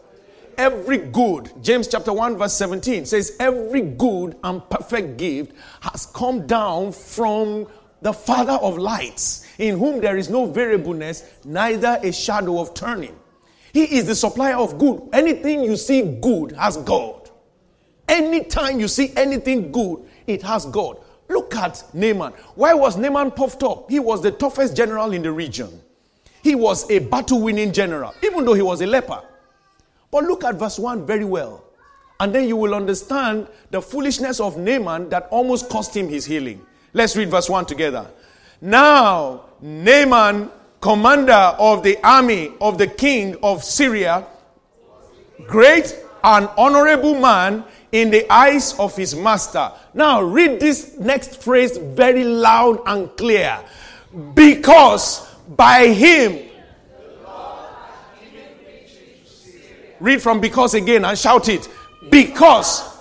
every 0.60 0.98
good, 0.98 1.50
James 1.62 1.88
chapter 1.88 2.12
1, 2.12 2.36
verse 2.36 2.52
17 2.52 3.06
says, 3.06 3.34
every 3.40 3.80
good 3.80 4.36
and 4.44 4.68
perfect 4.68 5.16
gift 5.16 5.52
has 5.80 6.04
come 6.04 6.46
down 6.46 6.92
from 6.92 7.66
the 8.02 8.12
Father 8.12 8.52
of 8.52 8.76
lights, 8.76 9.46
in 9.58 9.78
whom 9.78 10.02
there 10.02 10.18
is 10.18 10.28
no 10.28 10.44
variableness, 10.44 11.24
neither 11.44 11.98
a 12.02 12.12
shadow 12.12 12.60
of 12.60 12.74
turning. 12.74 13.18
He 13.72 13.84
is 13.96 14.06
the 14.06 14.14
supplier 14.14 14.56
of 14.56 14.78
good. 14.78 15.00
Anything 15.14 15.64
you 15.64 15.76
see 15.76 16.02
good 16.20 16.52
has 16.52 16.76
God. 16.78 17.19
Anytime 18.10 18.80
you 18.80 18.88
see 18.88 19.12
anything 19.16 19.70
good, 19.70 20.00
it 20.26 20.42
has 20.42 20.66
God. 20.66 20.98
Look 21.28 21.54
at 21.54 21.84
Naaman. 21.94 22.32
Why 22.56 22.74
was 22.74 22.96
Naaman 22.96 23.30
puffed 23.30 23.62
up? 23.62 23.88
He 23.88 24.00
was 24.00 24.20
the 24.20 24.32
toughest 24.32 24.76
general 24.76 25.12
in 25.12 25.22
the 25.22 25.30
region. 25.30 25.80
He 26.42 26.56
was 26.56 26.90
a 26.90 26.98
battle 26.98 27.40
winning 27.40 27.72
general, 27.72 28.12
even 28.24 28.44
though 28.44 28.54
he 28.54 28.62
was 28.62 28.80
a 28.80 28.86
leper. 28.86 29.22
But 30.10 30.24
look 30.24 30.42
at 30.42 30.56
verse 30.56 30.76
1 30.76 31.06
very 31.06 31.24
well. 31.24 31.62
And 32.18 32.34
then 32.34 32.48
you 32.48 32.56
will 32.56 32.74
understand 32.74 33.46
the 33.70 33.80
foolishness 33.80 34.40
of 34.40 34.58
Naaman 34.58 35.08
that 35.10 35.28
almost 35.30 35.70
cost 35.70 35.96
him 35.96 36.08
his 36.08 36.24
healing. 36.24 36.66
Let's 36.92 37.14
read 37.16 37.30
verse 37.30 37.48
1 37.48 37.66
together. 37.66 38.10
Now, 38.60 39.44
Naaman, 39.60 40.50
commander 40.80 41.32
of 41.32 41.84
the 41.84 41.96
army 42.04 42.52
of 42.60 42.76
the 42.76 42.88
king 42.88 43.36
of 43.42 43.62
Syria, 43.62 44.26
great 45.46 45.96
and 46.24 46.48
honorable 46.58 47.18
man 47.18 47.64
in 47.92 48.10
the 48.10 48.30
eyes 48.32 48.78
of 48.78 48.96
his 48.96 49.14
master. 49.14 49.72
Now, 49.94 50.22
read 50.22 50.60
this 50.60 50.96
next 50.98 51.42
phrase 51.42 51.76
very 51.76 52.24
loud 52.24 52.80
and 52.86 53.14
clear. 53.16 53.58
Because 54.34 55.26
by 55.48 55.88
him 55.88 56.50
Read 60.00 60.22
from 60.22 60.40
because 60.40 60.72
again 60.74 61.04
and 61.04 61.16
shout 61.16 61.48
it. 61.48 61.68
Because. 62.10 62.98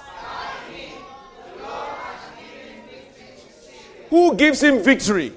Who 4.10 4.36
gives 4.36 4.62
him 4.62 4.84
victory? 4.84 5.32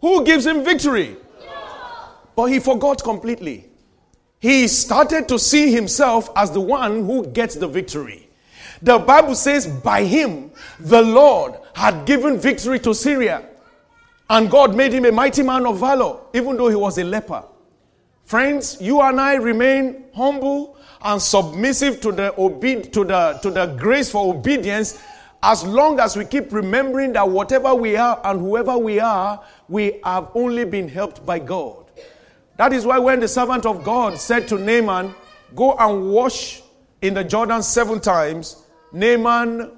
Who 0.00 0.24
gives 0.24 0.46
him 0.46 0.62
victory? 0.62 1.16
But 2.36 2.46
he 2.46 2.58
forgot 2.58 3.02
completely. 3.02 3.70
He 4.44 4.68
started 4.68 5.26
to 5.28 5.38
see 5.38 5.72
himself 5.72 6.28
as 6.36 6.50
the 6.50 6.60
one 6.60 7.06
who 7.06 7.24
gets 7.28 7.54
the 7.54 7.66
victory. 7.66 8.28
The 8.82 8.98
Bible 8.98 9.34
says, 9.34 9.66
by 9.66 10.04
him, 10.04 10.50
the 10.78 11.00
Lord 11.00 11.54
had 11.74 12.04
given 12.04 12.38
victory 12.38 12.78
to 12.80 12.92
Syria. 12.94 13.48
And 14.28 14.50
God 14.50 14.76
made 14.76 14.92
him 14.92 15.06
a 15.06 15.12
mighty 15.12 15.42
man 15.42 15.64
of 15.64 15.80
valor, 15.80 16.18
even 16.34 16.58
though 16.58 16.68
he 16.68 16.76
was 16.76 16.98
a 16.98 17.04
leper. 17.04 17.42
Friends, 18.24 18.76
you 18.82 19.00
and 19.00 19.18
I 19.18 19.36
remain 19.36 20.04
humble 20.14 20.76
and 21.00 21.22
submissive 21.22 22.02
to 22.02 22.12
the, 22.12 22.34
obe- 22.34 22.92
to 22.92 23.02
the, 23.02 23.38
to 23.40 23.50
the 23.50 23.74
grace 23.78 24.10
for 24.10 24.34
obedience 24.34 25.02
as 25.42 25.64
long 25.64 25.98
as 26.00 26.18
we 26.18 26.26
keep 26.26 26.52
remembering 26.52 27.14
that 27.14 27.26
whatever 27.26 27.74
we 27.74 27.96
are 27.96 28.20
and 28.24 28.40
whoever 28.40 28.76
we 28.76 29.00
are, 29.00 29.42
we 29.70 30.00
have 30.04 30.28
only 30.34 30.66
been 30.66 30.86
helped 30.86 31.24
by 31.24 31.38
God. 31.38 31.83
That 32.56 32.72
is 32.72 32.86
why 32.86 32.98
when 32.98 33.20
the 33.20 33.28
servant 33.28 33.66
of 33.66 33.82
God 33.82 34.18
said 34.18 34.48
to 34.48 34.58
Naaman, 34.58 35.14
Go 35.54 35.76
and 35.76 36.10
wash 36.10 36.62
in 37.02 37.14
the 37.14 37.24
Jordan 37.24 37.62
seven 37.62 38.00
times, 38.00 38.62
Naaman 38.92 39.72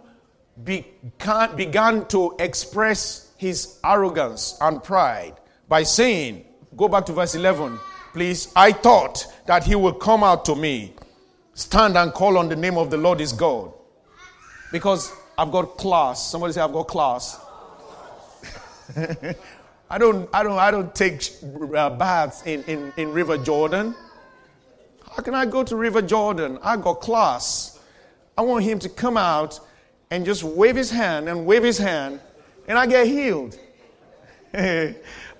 began, 0.62 1.56
began 1.56 2.06
to 2.06 2.34
express 2.38 3.32
his 3.36 3.78
arrogance 3.84 4.56
and 4.60 4.82
pride 4.82 5.34
by 5.68 5.82
saying, 5.82 6.44
Go 6.76 6.88
back 6.88 7.06
to 7.06 7.12
verse 7.12 7.34
11, 7.34 7.78
please. 8.12 8.52
I 8.54 8.72
thought 8.72 9.26
that 9.46 9.64
he 9.64 9.74
would 9.74 9.98
come 9.98 10.22
out 10.22 10.44
to 10.46 10.54
me, 10.54 10.94
stand 11.54 11.96
and 11.96 12.12
call 12.12 12.36
on 12.36 12.48
the 12.48 12.56
name 12.56 12.76
of 12.76 12.90
the 12.90 12.98
Lord 12.98 13.20
his 13.20 13.32
God. 13.32 13.72
Because 14.72 15.12
I've 15.38 15.50
got 15.50 15.78
class. 15.78 16.30
Somebody 16.30 16.52
say, 16.52 16.60
I've 16.60 16.72
got 16.72 16.88
class. 16.88 17.38
I 19.88 19.98
don't, 19.98 20.28
I 20.32 20.42
don't, 20.42 20.58
I 20.58 20.70
don't 20.70 20.94
take 20.94 21.30
uh, 21.74 21.90
baths 21.90 22.44
in, 22.44 22.64
in, 22.64 22.92
in 22.96 23.12
River 23.12 23.38
Jordan. 23.38 23.94
How 25.14 25.22
can 25.22 25.34
I 25.34 25.46
go 25.46 25.62
to 25.62 25.76
River 25.76 26.02
Jordan? 26.02 26.58
I 26.62 26.76
got 26.76 27.00
class. 27.00 27.78
I 28.36 28.42
want 28.42 28.64
him 28.64 28.78
to 28.80 28.88
come 28.88 29.16
out 29.16 29.60
and 30.10 30.24
just 30.24 30.42
wave 30.42 30.74
his 30.74 30.90
hand 30.90 31.28
and 31.28 31.46
wave 31.46 31.62
his 31.62 31.78
hand, 31.78 32.20
and 32.66 32.76
I 32.76 32.86
get 32.86 33.06
healed. 33.06 33.58
I 34.54 34.94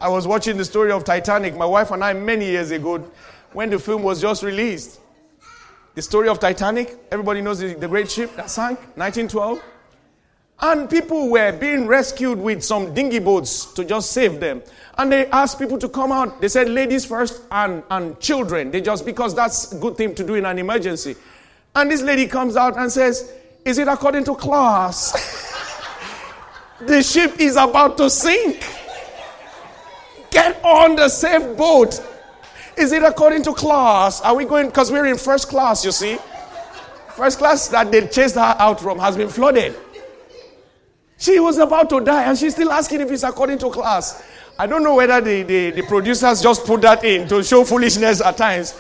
was 0.09 0.27
watching 0.27 0.57
the 0.57 0.65
story 0.65 0.93
of 0.93 1.05
Titanic, 1.05 1.57
my 1.57 1.67
wife 1.67 1.91
and 1.91 2.05
I, 2.05 2.13
many 2.13 2.47
years 2.47 2.71
ago, 2.71 2.99
when 3.53 3.71
the 3.71 3.79
film 3.79 4.03
was 4.03 4.21
just 4.21 4.43
released. 4.43 5.01
The 5.95 6.03
story 6.03 6.29
of 6.29 6.39
Titanic, 6.39 6.95
everybody 7.11 7.41
knows 7.41 7.59
the, 7.59 7.75
the 7.75 7.89
great 7.89 8.11
ship 8.11 8.37
that 8.37 8.51
sank, 8.51 8.79
1912. 8.97 9.61
And 10.61 10.89
people 10.89 11.29
were 11.29 11.53
being 11.53 11.87
rescued 11.87 12.39
with 12.39 12.65
some 12.65 12.95
dinghy 12.95 13.19
boats 13.19 13.67
to 13.75 13.85
just 13.85 14.13
save 14.13 14.41
them. 14.41 14.63
And 14.97 15.13
they 15.13 15.27
asked 15.27 15.59
people 15.59 15.79
to 15.79 15.89
come 15.89 16.11
out. 16.11 16.41
They 16.41 16.49
said 16.49 16.71
ladies 16.71 17.05
first 17.05 17.43
and, 17.51 17.83
and 17.91 18.19
children. 18.21 18.71
They 18.71 18.81
just, 18.81 19.05
because 19.05 19.35
that's 19.35 19.73
a 19.73 19.79
good 19.79 19.97
thing 19.97 20.15
to 20.15 20.25
do 20.25 20.35
in 20.35 20.47
an 20.47 20.59
emergency. 20.59 21.15
And 21.75 21.91
this 21.91 22.01
lady 22.01 22.27
comes 22.27 22.57
out 22.57 22.79
and 22.79 22.91
says, 22.91 23.35
Is 23.67 23.77
it 23.77 23.87
according 23.87 24.25
to 24.25 24.35
class? 24.35 25.13
the 26.81 27.03
ship 27.03 27.39
is 27.39 27.57
about 27.57 27.99
to 27.99 28.09
sink. 28.09 28.65
Get 30.31 30.59
on 30.65 30.97
the 30.97 31.11
safe 31.11 31.55
boat. 31.57 32.01
Is 32.79 32.93
it 32.93 33.03
according 33.03 33.43
to 33.43 33.53
class? 33.53 34.23
Are 34.23 34.35
we 34.35 34.47
going, 34.47 34.69
because 34.69 34.91
we're 34.91 35.07
in 35.07 35.19
first 35.19 35.49
class, 35.49 35.85
you 35.85 35.93
see? 35.93 36.17
First 37.15 37.39
class 37.39 37.69
that 37.69 37.93
they 37.93 38.07
chased 38.07 38.37
her 38.37 38.57
out 38.59 38.81
from 38.81 38.99
has 38.99 39.17
been 39.17 39.29
flooded. 39.29 39.77
She 41.19 41.41
was 41.41 41.59
about 41.59 41.89
to 41.91 42.01
die 42.01 42.25
and 42.25 42.37
she's 42.37 42.55
still 42.55 42.73
asking 42.73 43.01
if 43.01 43.11
it's 43.11 43.23
according 43.23 43.59
to 43.59 43.71
class. 43.71 44.23
I 44.59 44.67
don't 44.67 44.83
know 44.83 44.95
whether 44.95 45.21
the, 45.21 45.43
the, 45.43 45.71
the, 45.71 45.83
producers 45.83 46.43
just 46.43 46.65
put 46.65 46.81
that 46.83 47.05
in 47.05 47.29
to 47.29 47.43
show 47.43 47.65
foolishness 47.65 48.21
at 48.21 48.37
times. 48.37 48.75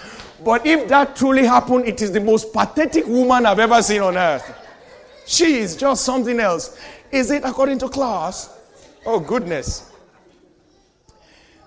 But 0.45 0.67
if 0.67 0.89
that 0.89 1.17
truly 1.17 1.45
happened, 1.45 1.87
it 1.87 2.01
is 2.01 2.13
the 2.13 2.21
most 2.21 2.53
pathetic 2.53 3.07
woman 3.07 3.47
I've 3.47 3.59
ever 3.59 3.83
seen 3.83 4.03
on 4.03 4.17
earth. 4.17 4.55
She 5.27 5.59
is 5.59 5.77
just 5.77 6.05
something 6.05 6.39
else. 6.41 6.79
Is 7.11 7.31
it 7.31 7.43
according 7.45 7.79
to 7.81 7.89
class? 7.89 8.59
Oh, 9.05 9.21
goodness. 9.21 9.91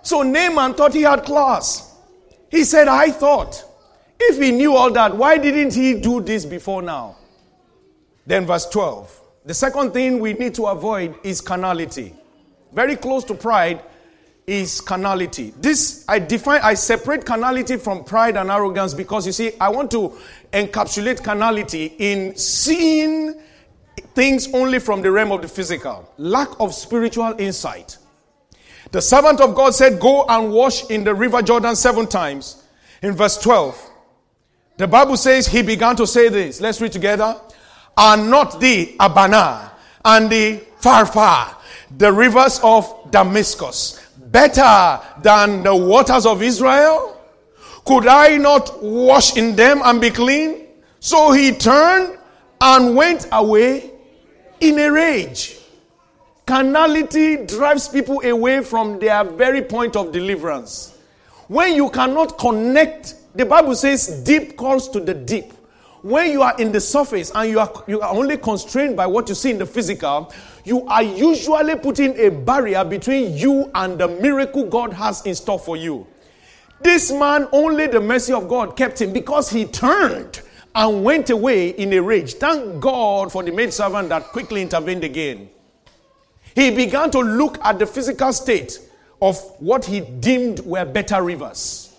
So 0.02 0.24
Naaman 0.24 0.74
thought 0.74 0.94
he 0.94 1.02
had 1.02 1.24
class. 1.24 1.96
He 2.50 2.64
said, 2.64 2.88
I 2.88 3.12
thought. 3.12 3.64
If 4.20 4.42
he 4.42 4.52
knew 4.52 4.76
all 4.76 4.92
that, 4.92 5.16
why 5.16 5.38
didn't 5.38 5.74
he 5.74 5.96
do 6.00 6.22
this 6.22 6.46
before 6.46 6.82
now? 6.82 7.16
Then, 8.26 8.46
verse 8.46 8.68
12. 8.70 9.19
The 9.46 9.54
second 9.54 9.92
thing 9.92 10.20
we 10.20 10.34
need 10.34 10.54
to 10.56 10.68
avoid 10.68 11.16
is 11.24 11.42
carnality. 11.42 12.14
Very 12.74 12.96
close 12.96 13.24
to 13.26 13.34
pride 13.34 13.82
is 14.46 14.82
carnality. 14.82 15.54
This, 15.62 16.04
I 16.08 16.20
define, 16.20 16.62
I 16.64 16.74
separate 16.74 17.26
carnality 17.26 17.78
from 17.78 18.04
pride 18.04 18.36
and 18.36 18.50
arrogance 18.50 18.94
because 18.94 19.26
you 19.26 19.32
see, 19.32 19.52
I 19.60 19.70
want 19.70 19.92
to 19.92 20.18
encapsulate 20.52 21.24
carnality 21.24 21.96
in 22.00 22.36
seeing 22.36 23.40
things 24.16 24.52
only 24.54 24.80
from 24.80 25.02
the 25.02 25.12
realm 25.12 25.32
of 25.32 25.42
the 25.42 25.48
physical, 25.48 26.12
lack 26.18 26.50
of 26.60 26.74
spiritual 26.74 27.36
insight. 27.38 27.98
The 28.92 29.02
servant 29.02 29.40
of 29.40 29.54
God 29.54 29.76
said, 29.76 30.00
Go 30.00 30.26
and 30.28 30.52
wash 30.52 30.90
in 30.90 31.04
the 31.04 31.14
river 31.14 31.42
Jordan 31.42 31.76
seven 31.76 32.08
times. 32.08 32.64
In 33.02 33.14
verse 33.14 33.38
12, 33.38 33.90
the 34.78 34.88
Bible 34.88 35.16
says 35.16 35.48
he 35.48 35.62
began 35.62 35.96
to 35.96 36.08
say 36.08 36.30
this. 36.30 36.60
Let's 36.60 36.82
read 36.82 36.92
together 36.92 37.40
are 38.00 38.16
not 38.16 38.62
the 38.62 38.96
Abana 38.98 39.74
and 40.06 40.30
the 40.30 40.64
Pharpar, 40.80 41.54
the 41.98 42.12
rivers 42.12 42.62
of 42.64 43.12
Damascus, 43.12 44.00
better 44.18 45.02
than 45.22 45.64
the 45.64 45.76
waters 45.76 46.26
of 46.26 46.42
Israel? 46.42 47.22
Could 47.84 48.08
I 48.08 48.38
not 48.38 48.82
wash 48.82 49.36
in 49.36 49.56
them 49.56 49.82
and 49.84 50.00
be 50.00 50.12
clean? 50.12 50.68
So 51.02 51.32
he 51.34 51.52
turned 51.52 52.18
and 52.62 52.96
went 52.96 53.28
away 53.34 53.92
in 54.62 54.80
a 54.80 54.90
rage. 54.90 55.58
Carnality 56.46 57.46
drives 57.46 57.90
people 57.90 58.22
away 58.22 58.64
from 58.64 58.98
their 59.00 59.26
very 59.26 59.62
point 59.62 59.98
of 59.98 60.14
deliverance. 60.14 60.98
When 61.48 61.76
you 61.76 61.90
cannot 61.90 62.38
connect, 62.38 63.16
the 63.36 63.46
Bible 63.46 63.76
says, 63.76 64.24
deep 64.24 64.56
calls 64.56 64.88
to 64.90 65.02
the 65.02 65.14
deep 65.14 65.52
when 66.02 66.32
you 66.32 66.42
are 66.42 66.56
in 66.60 66.72
the 66.72 66.80
surface 66.80 67.32
and 67.36 67.50
you 67.50 67.60
are, 67.60 67.84
you 67.88 68.02
are 68.02 68.14
only 68.14 68.38
constrained 68.38 68.96
by 68.96 69.06
what 69.06 69.28
you 69.30 69.36
see 69.36 69.52
in 69.52 69.58
the 69.58 69.66
physical, 69.66 70.34
you 70.64 70.86
are 70.88 71.04
usually 71.04 71.76
putting 71.76 72.18
a 72.20 72.30
barrier 72.30 72.84
between 72.84 73.36
you 73.36 73.70
and 73.76 74.00
the 74.00 74.08
miracle 74.08 74.66
God 74.66 74.94
has 74.94 75.26
in 75.26 75.36
store 75.36 75.60
for 75.60 75.76
you. 75.76 76.08
This 76.82 77.12
man, 77.12 77.48
only 77.52 77.88
the 77.88 78.00
mercy 78.00 78.32
of 78.32 78.48
God 78.48 78.78
kept 78.78 79.02
him 79.02 79.12
because 79.12 79.50
he 79.50 79.66
turned 79.66 80.42
and 80.76 81.04
went 81.04 81.30
away 81.30 81.70
in 81.70 81.92
a 81.94 82.02
rage. 82.02 82.36
Thank 82.36 82.80
God 82.80 83.32
for 83.32 83.44
the 83.44 83.52
maidservant 83.52 84.10
that 84.10 84.24
quickly 84.26 84.62
intervened 84.62 85.04
again. 85.04 85.50
He 86.56 86.72
began 86.72 87.12
to 87.12 87.20
look 87.20 87.58
at 87.64 87.80
the 87.80 87.86
physical 87.86 88.32
state 88.32 88.80
of 89.22 89.38
what 89.60 89.86
he 89.86 90.00
deemed 90.00 90.62
were 90.62 90.86
better 90.86 91.22
rivers. 91.22 91.94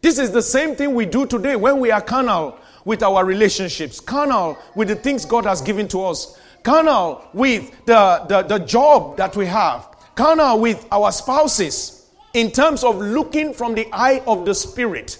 This 0.00 0.18
is 0.18 0.30
the 0.30 0.42
same 0.42 0.74
thing 0.74 0.94
we 0.94 1.06
do 1.06 1.26
today 1.26 1.54
when 1.54 1.78
we 1.78 1.90
are 1.90 2.00
carnal 2.00 2.58
with 2.84 3.02
our 3.02 3.24
relationships, 3.24 4.00
carnal 4.00 4.58
with 4.74 4.88
the 4.88 4.96
things 4.96 5.24
God 5.24 5.44
has 5.44 5.62
given 5.62 5.88
to 5.88 6.04
us, 6.04 6.38
carnal 6.62 7.22
with 7.32 7.70
the, 7.86 8.24
the, 8.28 8.42
the 8.42 8.58
job 8.58 9.16
that 9.16 9.36
we 9.36 9.46
have, 9.46 9.88
carnal 10.14 10.60
with 10.60 10.86
our 10.90 11.12
spouses, 11.12 12.10
in 12.34 12.50
terms 12.50 12.82
of 12.82 12.96
looking 12.96 13.52
from 13.52 13.74
the 13.74 13.86
eye 13.92 14.22
of 14.26 14.44
the 14.44 14.54
spirit. 14.54 15.18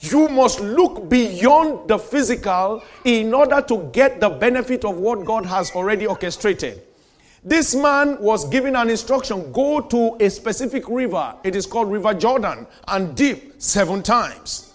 You 0.00 0.28
must 0.28 0.60
look 0.60 1.08
beyond 1.08 1.88
the 1.88 1.98
physical 1.98 2.82
in 3.04 3.34
order 3.34 3.60
to 3.62 3.90
get 3.92 4.20
the 4.20 4.30
benefit 4.30 4.84
of 4.84 4.96
what 4.96 5.24
God 5.24 5.44
has 5.46 5.72
already 5.72 6.06
orchestrated. 6.06 6.82
This 7.44 7.74
man 7.74 8.20
was 8.20 8.48
given 8.48 8.76
an 8.76 8.90
instruction 8.90 9.52
go 9.52 9.80
to 9.80 10.16
a 10.20 10.28
specific 10.28 10.88
river. 10.88 11.34
It 11.44 11.56
is 11.56 11.66
called 11.66 11.90
River 11.90 12.14
Jordan 12.14 12.66
and 12.86 13.16
dip 13.16 13.60
seven 13.60 14.02
times. 14.02 14.72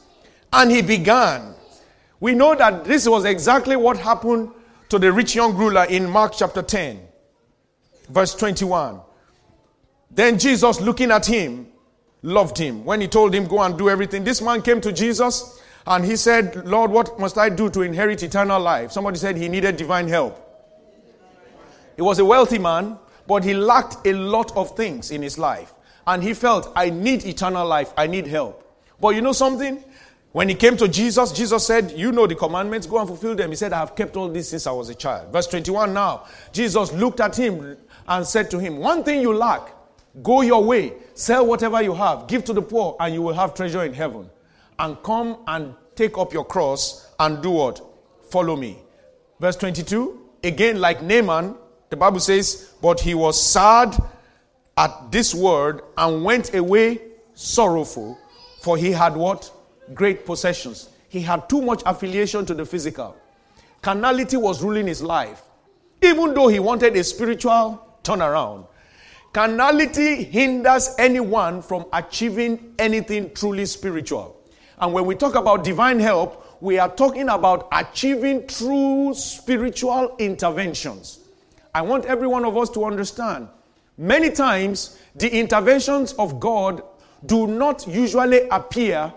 And 0.51 0.71
he 0.71 0.81
began 0.81 1.55
we 2.23 2.33
know 2.33 2.55
that 2.55 2.85
this 2.85 3.05
was 3.05 3.25
exactly 3.25 3.75
what 3.75 3.97
happened 3.97 4.49
to 4.87 4.97
the 4.97 5.11
rich 5.11 5.35
young 5.35 5.57
ruler 5.57 5.83
in 5.83 6.09
Mark 6.09 6.31
chapter 6.33 6.61
10, 6.61 7.05
verse 8.07 8.33
21. 8.35 9.01
Then 10.09 10.39
Jesus, 10.39 10.79
looking 10.79 11.11
at 11.11 11.25
him, 11.25 11.67
loved 12.21 12.57
him. 12.57 12.85
When 12.85 13.01
he 13.01 13.09
told 13.09 13.35
him, 13.35 13.45
Go 13.45 13.61
and 13.61 13.77
do 13.77 13.89
everything, 13.89 14.23
this 14.23 14.41
man 14.41 14.61
came 14.61 14.79
to 14.79 14.93
Jesus 14.93 15.61
and 15.85 16.05
he 16.05 16.15
said, 16.15 16.65
Lord, 16.65 16.91
what 16.91 17.19
must 17.19 17.37
I 17.37 17.49
do 17.49 17.69
to 17.71 17.81
inherit 17.81 18.23
eternal 18.23 18.61
life? 18.61 18.93
Somebody 18.93 19.17
said 19.17 19.35
he 19.35 19.49
needed 19.49 19.75
divine 19.75 20.07
help. 20.07 20.39
He 21.97 22.01
was 22.03 22.19
a 22.19 22.25
wealthy 22.25 22.57
man, 22.57 22.99
but 23.27 23.43
he 23.43 23.53
lacked 23.53 24.07
a 24.07 24.13
lot 24.13 24.55
of 24.55 24.77
things 24.77 25.11
in 25.11 25.21
his 25.21 25.37
life. 25.37 25.73
And 26.07 26.23
he 26.23 26.33
felt, 26.33 26.71
I 26.73 26.89
need 26.89 27.25
eternal 27.25 27.67
life, 27.67 27.91
I 27.97 28.07
need 28.07 28.27
help. 28.27 28.61
But 29.01 29.09
you 29.09 29.21
know 29.21 29.33
something? 29.33 29.83
When 30.33 30.49
he 30.49 30.55
came 30.55 30.75
to 30.77 30.87
Jesus, 30.87 31.31
Jesus 31.31 31.65
said, 31.65 31.91
You 31.91 32.11
know 32.11 32.25
the 32.25 32.33
commandments, 32.33 32.87
go 32.87 32.97
and 32.97 33.07
fulfill 33.07 33.35
them. 33.35 33.51
He 33.51 33.55
said, 33.55 33.71
I 33.71 33.79
have 33.79 33.95
kept 33.95 34.17
all 34.17 34.27
this 34.29 34.49
since 34.49 34.65
I 34.65 34.71
was 34.71 34.89
a 34.89 34.95
child. 34.95 35.31
Verse 35.31 35.45
21 35.45 35.93
now, 35.93 36.25
Jesus 36.51 36.91
looked 36.91 37.19
at 37.19 37.37
him 37.37 37.77
and 38.07 38.25
said 38.25 38.49
to 38.49 38.59
him, 38.59 38.77
One 38.77 39.03
thing 39.03 39.21
you 39.21 39.31
lack, 39.31 39.61
go 40.23 40.41
your 40.41 40.63
way, 40.63 40.93
sell 41.13 41.45
whatever 41.45 41.83
you 41.83 41.93
have, 41.93 42.25
give 42.27 42.43
to 42.45 42.53
the 42.53 42.63
poor, 42.63 42.97
and 42.99 43.13
you 43.13 43.21
will 43.21 43.35
have 43.35 43.53
treasure 43.53 43.83
in 43.83 43.93
heaven. 43.93 44.27
And 44.79 45.01
come 45.03 45.37
and 45.45 45.75
take 45.95 46.17
up 46.17 46.33
your 46.33 46.45
cross 46.45 47.13
and 47.19 47.43
do 47.43 47.51
what? 47.51 47.79
Follow 48.31 48.55
me. 48.55 48.79
Verse 49.39 49.55
22, 49.57 50.19
again, 50.43 50.81
like 50.81 51.03
Naaman, 51.03 51.55
the 51.91 51.95
Bible 51.95 52.19
says, 52.19 52.73
But 52.81 52.99
he 52.99 53.13
was 53.13 53.41
sad 53.41 53.95
at 54.75 55.11
this 55.11 55.35
word 55.35 55.81
and 55.95 56.23
went 56.23 56.55
away 56.55 57.01
sorrowful, 57.35 58.17
for 58.61 58.77
he 58.77 58.91
had 58.91 59.15
what? 59.15 59.51
Great 59.93 60.25
possessions. 60.25 60.89
He 61.09 61.21
had 61.21 61.47
too 61.49 61.61
much 61.61 61.83
affiliation 61.85 62.45
to 62.45 62.53
the 62.53 62.65
physical. 62.65 63.15
Carnality 63.81 64.37
was 64.37 64.63
ruling 64.63 64.87
his 64.87 65.03
life. 65.03 65.41
Even 66.01 66.33
though 66.33 66.47
he 66.47 66.59
wanted 66.59 66.95
a 66.95 67.03
spiritual 67.03 67.85
turnaround, 68.03 68.67
carnality 69.31 70.23
hinders 70.23 70.95
anyone 70.97 71.61
from 71.61 71.85
achieving 71.93 72.73
anything 72.79 73.33
truly 73.33 73.65
spiritual. 73.65 74.39
And 74.79 74.93
when 74.93 75.05
we 75.05 75.15
talk 75.15 75.35
about 75.35 75.63
divine 75.63 75.99
help, 75.99 76.61
we 76.61 76.79
are 76.79 76.89
talking 76.89 77.29
about 77.29 77.67
achieving 77.71 78.47
true 78.47 79.13
spiritual 79.13 80.15
interventions. 80.17 81.19
I 81.75 81.81
want 81.81 82.05
every 82.05 82.27
one 82.27 82.45
of 82.45 82.55
us 82.57 82.69
to 82.71 82.85
understand 82.85 83.49
many 83.97 84.29
times 84.29 84.97
the 85.15 85.29
interventions 85.29 86.13
of 86.13 86.39
God 86.39 86.83
do 87.25 87.47
not 87.47 87.87
usually 87.87 88.47
appear 88.49 89.13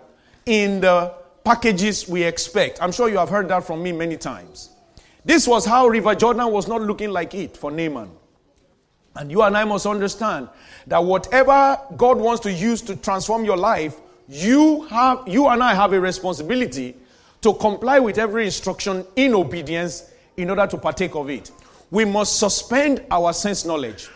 in 0.47 0.81
the 0.81 1.13
packages 1.45 2.09
we 2.09 2.23
expect. 2.23 2.83
I'm 2.83 2.93
sure 2.93 3.09
you 3.09 3.19
have 3.19 3.29
heard 3.29 3.49
that 3.49 3.65
from 3.65 3.83
me 3.83 3.93
many 3.93 4.17
times. 4.17 4.71
This 5.25 5.47
was 5.47 5.65
how 5.65 5.89
River 5.89 6.15
Jordan 6.15 6.51
was 6.53 6.69
not 6.69 6.83
looking 6.83 7.11
like 7.11 7.35
it 7.35 7.57
for 7.57 7.71
Naaman. 7.71 8.11
And 9.17 9.31
you 9.31 9.43
and 9.43 9.57
I 9.57 9.65
must 9.65 9.87
understand 9.87 10.49
that 10.87 11.03
whatever 11.03 11.81
God 11.97 12.19
wants 12.19 12.41
to 12.43 12.53
use 12.53 12.81
to 12.83 12.97
transform 12.97 13.45
your 13.45 13.57
life, 13.57 13.97
you 14.29 14.83
have 14.87 15.27
you 15.27 15.49
and 15.49 15.63
I 15.63 15.75
have 15.75 15.93
a 15.93 16.01
responsibility 16.01 16.95
to 17.43 17.55
comply 17.55 17.99
with 17.99 18.19
every 18.19 18.45
instruction 18.45 19.05
in 19.17 19.35
obedience 19.35 20.11
in 20.37 20.51
order 20.51 20.67
to 20.67 20.77
partake 20.77 21.15
of 21.15 21.31
it. 21.31 21.51
We 21.91 22.05
must 22.05 22.39
suspend 22.39 23.05
our 23.11 23.33
sense 23.33 23.65
knowledge. 23.65 24.09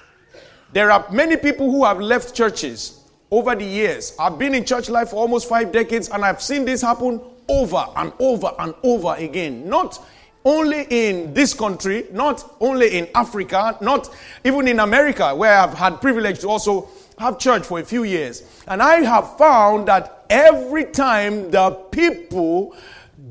There 0.73 0.91
are 0.91 1.07
many 1.11 1.37
people 1.37 1.71
who 1.71 1.85
have 1.85 2.01
left 2.01 2.35
churches 2.35 3.00
over 3.31 3.55
the 3.55 3.65
years. 3.65 4.15
I've 4.19 4.39
been 4.39 4.55
in 4.55 4.65
church 4.65 4.89
life 4.89 5.11
for 5.11 5.17
almost 5.17 5.49
five 5.49 5.73
decades 5.73 6.09
and 6.09 6.25
I've 6.25 6.43
seen 6.43 6.65
this 6.65 6.83
happen 6.83 7.21
over 7.49 7.85
and 7.97 8.13
over 8.19 8.53
and 8.59 8.75
over 8.83 9.15
again. 9.15 9.69
Not 9.69 10.05
only 10.45 10.87
in 10.91 11.35
this 11.35 11.53
country, 11.53 12.07
not 12.13 12.57
only 12.61 12.97
in 12.97 13.09
Africa, 13.15 13.77
not 13.81 14.15
even 14.45 14.69
in 14.69 14.81
America, 14.81 15.35
where 15.35 15.59
I've 15.59 15.75
had 15.75 16.01
privilege 16.01 16.41
to 16.41 16.49
also 16.49 16.89
have 17.19 17.39
church 17.39 17.65
for 17.67 17.79
a 17.81 17.85
few 17.85 18.05
years. 18.05 18.43
And 18.67 18.83
I 18.83 19.03
have 19.03 19.37
found 19.37 19.87
that 19.89 20.25
every 20.31 20.87
time 20.87 21.51
the 21.51 21.71
people 21.91 22.75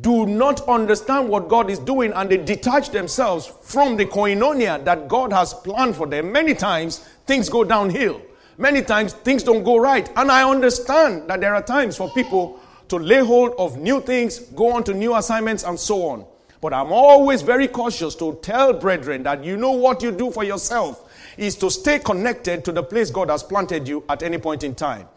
do 0.02 0.26
not 0.28 0.68
understand 0.70 1.28
what 1.28 1.50
God 1.50 1.70
is 1.70 1.80
doing 1.80 2.14
and 2.14 2.30
they 2.30 2.38
detach 2.38 2.92
themselves 2.92 3.48
from 3.48 3.98
the 3.98 4.06
koinonia 4.06 4.84
that 4.86 5.08
God 5.08 5.34
has 5.34 5.54
planned 5.54 5.96
for 5.96 6.08
them, 6.08 6.32
many 6.32 6.54
times 6.54 7.00
things 7.26 7.50
go 7.50 7.64
downhill. 7.64 8.22
Many 8.60 8.82
times 8.82 9.14
things 9.14 9.42
don't 9.42 9.64
go 9.64 9.78
right. 9.78 10.12
And 10.18 10.30
I 10.30 10.48
understand 10.48 11.30
that 11.30 11.40
there 11.40 11.56
are 11.56 11.64
times 11.64 11.96
for 11.96 12.12
people 12.12 12.60
to 12.90 12.98
lay 12.98 13.24
hold 13.24 13.54
of 13.58 13.78
new 13.78 14.02
things, 14.02 14.40
go 14.40 14.74
on 14.74 14.84
to 14.84 14.94
new 14.94 15.16
assignments, 15.16 15.64
and 15.64 15.80
so 15.80 16.10
on. 16.10 16.26
But 16.60 16.74
I'm 16.74 16.92
always 16.92 17.42
very 17.42 17.70
cautious 17.70 18.16
to 18.16 18.38
tell 18.42 18.74
brethren 18.74 19.24
that 19.24 19.46
you 19.46 19.56
know 19.56 19.72
what 19.72 20.04
you 20.04 20.12
do 20.12 20.30
for 20.30 20.44
yourself 20.44 21.10
is 21.38 21.56
to 21.56 21.72
stay 21.72 22.00
connected 22.00 22.66
to 22.66 22.74
the 22.74 22.84
place 22.84 23.10
God 23.10 23.30
has 23.30 23.44
planted 23.44 23.88
you 23.88 24.04
at 24.10 24.24
any 24.24 24.38
point 24.38 24.66
in 24.66 24.76
time. 24.76 25.08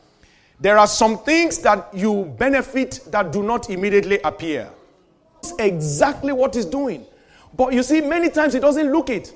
There 0.61 0.79
are 0.79 0.87
some 0.87 1.19
things 1.19 1.59
that 1.59 1.89
you 1.93 2.33
benefit 2.39 3.01
that 3.09 3.33
do 3.33 3.43
not 3.43 3.71
immediately 3.71 4.21
appear. 4.23 4.71
It's 5.41 5.53
exactly 5.59 6.33
what 6.33 6.55
he's 6.55 6.65
doing. 6.65 7.05
But 7.57 7.73
you 7.73 7.83
see, 7.83 8.03
many 8.03 8.31
times 8.31 8.55
he 8.55 8.61
doesn't 8.61 8.93
look 8.93 9.11
it. 9.11 9.35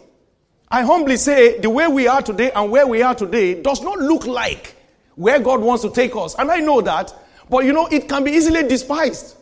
I 0.69 0.83
humbly 0.83 1.17
say 1.17 1.59
the 1.61 1.71
way 1.71 1.87
we 1.87 2.09
are 2.09 2.23
today 2.23 2.51
and 2.51 2.71
where 2.71 2.87
we 2.87 3.03
are 3.03 3.15
today 3.15 3.61
does 3.61 3.83
not 3.83 3.99
look 3.99 4.27
like 4.27 4.75
where 5.15 5.39
God 5.39 5.61
wants 5.61 5.83
to 5.83 5.91
take 5.91 6.15
us. 6.17 6.35
And 6.39 6.51
I 6.51 6.59
know 6.59 6.81
that. 6.81 7.15
But 7.49 7.65
you 7.65 7.73
know, 7.73 7.87
it 7.87 8.09
can 8.09 8.25
be 8.25 8.33
easily 8.33 8.67
despised. 8.67 9.37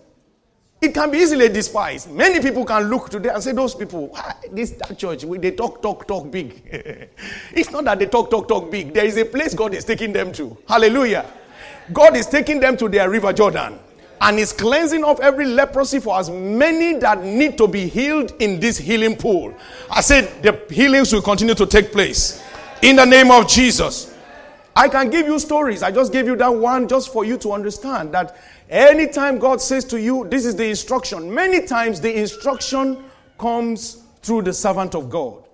It 0.82 0.92
can 0.92 1.10
be 1.10 1.18
easily 1.18 1.48
despised. 1.48 2.10
Many 2.10 2.40
people 2.40 2.64
can 2.66 2.90
look 2.90 3.08
today 3.08 3.30
and 3.30 3.42
say, 3.42 3.52
Those 3.52 3.74
people, 3.74 4.16
this 4.52 4.72
that 4.72 4.98
church, 4.98 5.22
they 5.22 5.52
talk, 5.52 5.80
talk, 5.80 6.06
talk 6.06 6.30
big. 6.30 6.62
it's 7.52 7.70
not 7.70 7.84
that 7.84 7.98
they 7.98 8.06
talk, 8.06 8.30
talk, 8.30 8.46
talk 8.46 8.70
big. 8.70 8.92
There 8.92 9.06
is 9.06 9.16
a 9.16 9.24
place 9.24 9.54
God 9.54 9.72
is 9.72 9.84
taking 9.84 10.12
them 10.12 10.30
to. 10.32 10.56
Hallelujah. 10.68 11.24
God 11.92 12.16
is 12.16 12.26
taking 12.26 12.60
them 12.60 12.76
to 12.76 12.88
their 12.88 13.08
river 13.08 13.32
Jordan 13.32 13.78
and 14.24 14.38
is 14.38 14.54
cleansing 14.54 15.04
of 15.04 15.20
every 15.20 15.44
leprosy 15.44 16.00
for 16.00 16.18
as 16.18 16.30
many 16.30 16.94
that 16.94 17.22
need 17.22 17.58
to 17.58 17.68
be 17.68 17.86
healed 17.86 18.32
in 18.40 18.58
this 18.58 18.78
healing 18.78 19.14
pool. 19.14 19.54
I 19.90 20.00
said 20.00 20.42
the 20.42 20.74
healings 20.74 21.12
will 21.12 21.20
continue 21.20 21.54
to 21.54 21.66
take 21.66 21.92
place 21.92 22.42
in 22.80 22.96
the 22.96 23.04
name 23.04 23.30
of 23.30 23.46
Jesus. 23.46 24.16
I 24.74 24.88
can 24.88 25.10
give 25.10 25.26
you 25.26 25.38
stories. 25.38 25.82
I 25.82 25.90
just 25.90 26.10
gave 26.10 26.26
you 26.26 26.36
that 26.36 26.48
one 26.48 26.88
just 26.88 27.12
for 27.12 27.26
you 27.26 27.36
to 27.36 27.52
understand 27.52 28.14
that 28.14 28.38
anytime 28.70 29.38
God 29.38 29.60
says 29.60 29.84
to 29.86 30.00
you, 30.00 30.26
this 30.30 30.46
is 30.46 30.56
the 30.56 30.70
instruction, 30.70 31.32
many 31.32 31.66
times 31.66 32.00
the 32.00 32.18
instruction 32.18 33.04
comes 33.38 34.04
through 34.22 34.42
the 34.42 34.54
servant 34.54 34.94
of 34.94 35.10
God. 35.10 35.44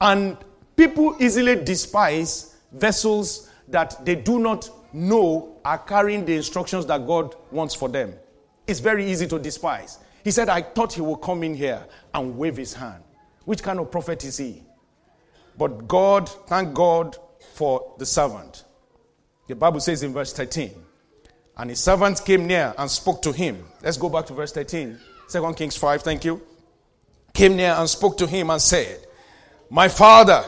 And 0.00 0.36
people 0.76 1.16
easily 1.20 1.54
despise 1.54 2.56
vessels 2.72 3.48
that 3.68 4.04
they 4.04 4.16
do 4.16 4.40
not 4.40 4.68
know 4.96 5.58
are 5.64 5.78
carrying 5.78 6.24
the 6.24 6.34
instructions 6.34 6.86
that 6.86 7.06
God 7.06 7.34
wants 7.50 7.74
for 7.74 7.88
them. 7.88 8.14
It's 8.66 8.80
very 8.80 9.08
easy 9.08 9.26
to 9.28 9.38
despise. 9.38 9.98
He 10.24 10.30
said, 10.30 10.48
I 10.48 10.62
thought 10.62 10.94
he 10.94 11.02
would 11.02 11.18
come 11.18 11.42
in 11.42 11.54
here 11.54 11.84
and 12.14 12.36
wave 12.36 12.56
his 12.56 12.72
hand. 12.72 13.02
Which 13.44 13.62
kind 13.62 13.78
of 13.78 13.90
prophet 13.90 14.24
is 14.24 14.38
he? 14.38 14.62
But 15.56 15.86
God, 15.86 16.28
thank 16.28 16.74
God 16.74 17.16
for 17.54 17.94
the 17.98 18.06
servant. 18.06 18.64
The 19.46 19.54
Bible 19.54 19.80
says 19.80 20.02
in 20.02 20.12
verse 20.12 20.32
13, 20.32 20.72
and 21.58 21.70
his 21.70 21.80
servant 21.80 22.22
came 22.24 22.46
near 22.46 22.74
and 22.76 22.90
spoke 22.90 23.22
to 23.22 23.32
him. 23.32 23.64
Let's 23.82 23.96
go 23.96 24.08
back 24.08 24.26
to 24.26 24.34
verse 24.34 24.52
13. 24.52 24.98
2 25.30 25.54
Kings 25.54 25.76
5, 25.76 26.02
thank 26.02 26.24
you. 26.24 26.42
Came 27.32 27.56
near 27.56 27.72
and 27.72 27.88
spoke 27.88 28.18
to 28.18 28.26
him 28.26 28.50
and 28.50 28.60
said, 28.60 29.06
My 29.70 29.88
father, 29.88 30.44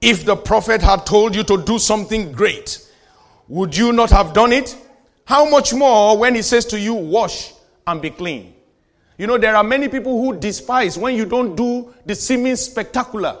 if 0.00 0.24
the 0.24 0.36
prophet 0.36 0.82
had 0.82 1.04
told 1.06 1.34
you 1.34 1.42
to 1.44 1.62
do 1.62 1.78
something 1.78 2.32
great, 2.32 2.85
would 3.48 3.76
you 3.76 3.92
not 3.92 4.10
have 4.10 4.32
done 4.32 4.52
it? 4.52 4.76
How 5.24 5.48
much 5.48 5.74
more 5.74 6.16
when 6.18 6.34
he 6.34 6.42
says 6.42 6.64
to 6.66 6.80
you, 6.80 6.94
wash 6.94 7.52
and 7.86 8.00
be 8.00 8.10
clean? 8.10 8.54
You 9.18 9.26
know, 9.26 9.38
there 9.38 9.56
are 9.56 9.64
many 9.64 9.88
people 9.88 10.20
who 10.20 10.38
despise 10.38 10.98
when 10.98 11.14
you 11.14 11.24
don't 11.24 11.56
do 11.56 11.94
the 12.04 12.14
seeming 12.14 12.56
spectacular. 12.56 13.38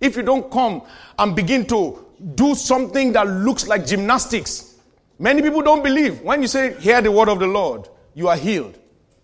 If 0.00 0.16
you 0.16 0.22
don't 0.22 0.50
come 0.50 0.82
and 1.18 1.34
begin 1.34 1.66
to 1.66 2.04
do 2.34 2.54
something 2.54 3.12
that 3.12 3.26
looks 3.26 3.66
like 3.66 3.86
gymnastics, 3.86 4.76
many 5.18 5.42
people 5.42 5.62
don't 5.62 5.82
believe. 5.82 6.20
When 6.22 6.40
you 6.40 6.48
say, 6.48 6.78
hear 6.80 7.02
the 7.02 7.10
word 7.10 7.28
of 7.28 7.40
the 7.40 7.46
Lord, 7.46 7.88
you 8.14 8.28
are 8.28 8.36
healed. 8.36 8.78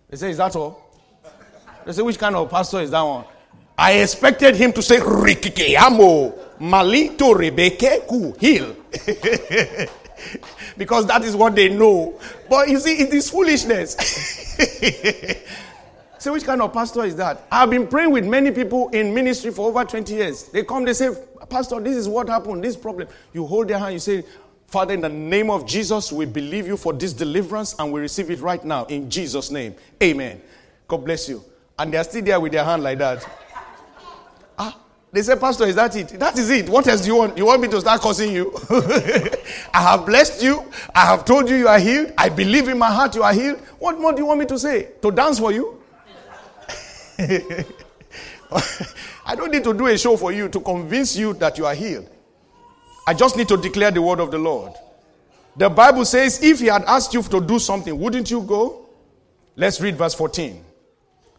They 0.09 0.17
say, 0.17 0.31
is 0.31 0.37
that 0.37 0.55
all? 0.55 0.81
They 1.85 1.93
say, 1.93 2.01
which 2.01 2.19
kind 2.19 2.35
of 2.35 2.49
pastor 2.49 2.81
is 2.81 2.91
that 2.91 3.01
one? 3.01 3.25
I 3.77 3.93
expected 3.93 4.55
him 4.55 4.73
to 4.73 4.81
say, 4.81 4.97
Rikike 4.97 5.75
amo, 5.77 6.31
malito 6.59 7.33
rebeke 7.35 8.39
heal. 8.39 8.75
because 10.77 11.05
that 11.07 11.23
is 11.23 11.35
what 11.35 11.55
they 11.55 11.69
know. 11.69 12.19
But 12.49 12.69
you 12.69 12.79
see, 12.79 12.93
it 12.93 13.13
is 13.13 13.29
foolishness. 13.29 13.95
so, 16.19 16.33
which 16.33 16.43
kind 16.43 16.61
of 16.61 16.73
pastor 16.73 17.05
is 17.05 17.15
that? 17.17 17.43
I've 17.51 17.69
been 17.69 17.87
praying 17.87 18.11
with 18.11 18.25
many 18.25 18.51
people 18.51 18.89
in 18.89 19.13
ministry 19.13 19.51
for 19.51 19.69
over 19.69 19.83
20 19.83 20.13
years. 20.13 20.43
They 20.45 20.63
come, 20.63 20.85
they 20.85 20.93
say, 20.93 21.09
Pastor, 21.49 21.79
this 21.79 21.95
is 21.95 22.07
what 22.07 22.29
happened, 22.29 22.63
this 22.63 22.75
problem. 22.75 23.07
You 23.33 23.45
hold 23.45 23.67
their 23.67 23.79
hand, 23.79 23.93
you 23.93 23.99
say, 23.99 24.23
Father, 24.67 24.93
in 24.93 25.01
the 25.01 25.09
name 25.09 25.49
of 25.49 25.65
Jesus, 25.65 26.11
we 26.11 26.25
believe 26.25 26.67
you 26.67 26.75
for 26.75 26.91
this 26.91 27.13
deliverance 27.13 27.75
and 27.77 27.93
we 27.93 28.01
receive 28.01 28.31
it 28.31 28.41
right 28.41 28.63
now 28.65 28.85
in 28.85 29.09
Jesus' 29.09 29.51
name. 29.51 29.75
Amen. 30.01 30.41
God 30.87 31.05
bless 31.05 31.29
you. 31.29 31.43
And 31.77 31.93
they're 31.93 32.03
still 32.03 32.23
there 32.23 32.39
with 32.39 32.51
their 32.51 32.63
hand 32.63 32.83
like 32.83 32.97
that. 32.99 33.27
They 35.15 35.21
say, 35.21 35.37
Pastor, 35.37 35.63
is 35.63 35.75
that 35.75 35.95
it? 35.95 36.09
That 36.19 36.37
is 36.37 36.49
it. 36.49 36.67
What 36.67 36.85
else 36.89 36.99
do 36.99 37.07
you 37.07 37.15
want? 37.15 37.37
You 37.37 37.45
want 37.45 37.61
me 37.61 37.69
to 37.69 37.79
start 37.79 38.01
cursing 38.01 38.33
you? 38.33 38.53
I 39.73 39.81
have 39.81 40.05
blessed 40.05 40.43
you. 40.43 40.69
I 40.93 41.05
have 41.05 41.23
told 41.23 41.49
you 41.49 41.55
you 41.55 41.69
are 41.69 41.79
healed. 41.79 42.11
I 42.17 42.27
believe 42.27 42.67
in 42.67 42.77
my 42.77 42.91
heart 42.91 43.15
you 43.15 43.23
are 43.23 43.31
healed. 43.31 43.59
What 43.79 43.97
more 43.97 44.11
do 44.11 44.17
you 44.19 44.25
want 44.25 44.41
me 44.41 44.45
to 44.47 44.59
say? 44.59 44.89
To 45.01 45.11
dance 45.11 45.39
for 45.39 45.53
you? 45.53 45.81
I 49.25 49.35
don't 49.37 49.53
need 49.53 49.63
to 49.63 49.73
do 49.73 49.87
a 49.87 49.97
show 49.97 50.17
for 50.17 50.33
you 50.33 50.49
to 50.49 50.59
convince 50.59 51.15
you 51.15 51.33
that 51.35 51.57
you 51.57 51.65
are 51.65 51.75
healed. 51.75 52.09
I 53.07 53.13
just 53.13 53.37
need 53.37 53.47
to 53.47 53.55
declare 53.55 53.91
the 53.91 54.01
word 54.01 54.19
of 54.19 54.31
the 54.31 54.37
Lord. 54.37 54.73
The 55.55 55.69
Bible 55.69 56.03
says, 56.03 56.43
if 56.43 56.59
he 56.59 56.65
had 56.65 56.83
asked 56.83 57.13
you 57.13 57.23
to 57.23 57.39
do 57.39 57.57
something, 57.57 57.97
wouldn't 57.97 58.29
you 58.29 58.41
go? 58.41 58.89
Let's 59.55 59.79
read 59.79 59.95
verse 59.95 60.13
14. 60.13 60.61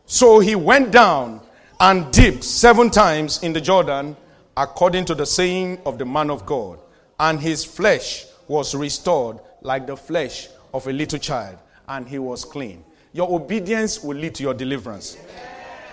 So 0.06 0.38
he 0.38 0.54
went 0.54 0.92
down 0.92 1.42
and 1.80 2.10
dipped 2.12 2.44
seven 2.44 2.90
times 2.90 3.42
in 3.42 3.52
the 3.52 3.60
Jordan, 3.60 4.16
according 4.56 5.04
to 5.06 5.14
the 5.14 5.26
saying 5.26 5.78
of 5.84 5.98
the 5.98 6.06
man 6.06 6.30
of 6.30 6.46
God. 6.46 6.78
And 7.20 7.40
his 7.40 7.64
flesh 7.64 8.26
was 8.48 8.74
restored 8.74 9.38
like 9.60 9.86
the 9.86 9.96
flesh 9.96 10.48
of 10.72 10.86
a 10.86 10.92
little 10.92 11.18
child, 11.18 11.58
and 11.88 12.08
he 12.08 12.18
was 12.18 12.44
clean. 12.44 12.84
Your 13.12 13.30
obedience 13.34 14.02
will 14.02 14.16
lead 14.16 14.34
to 14.36 14.42
your 14.42 14.54
deliverance. 14.54 15.16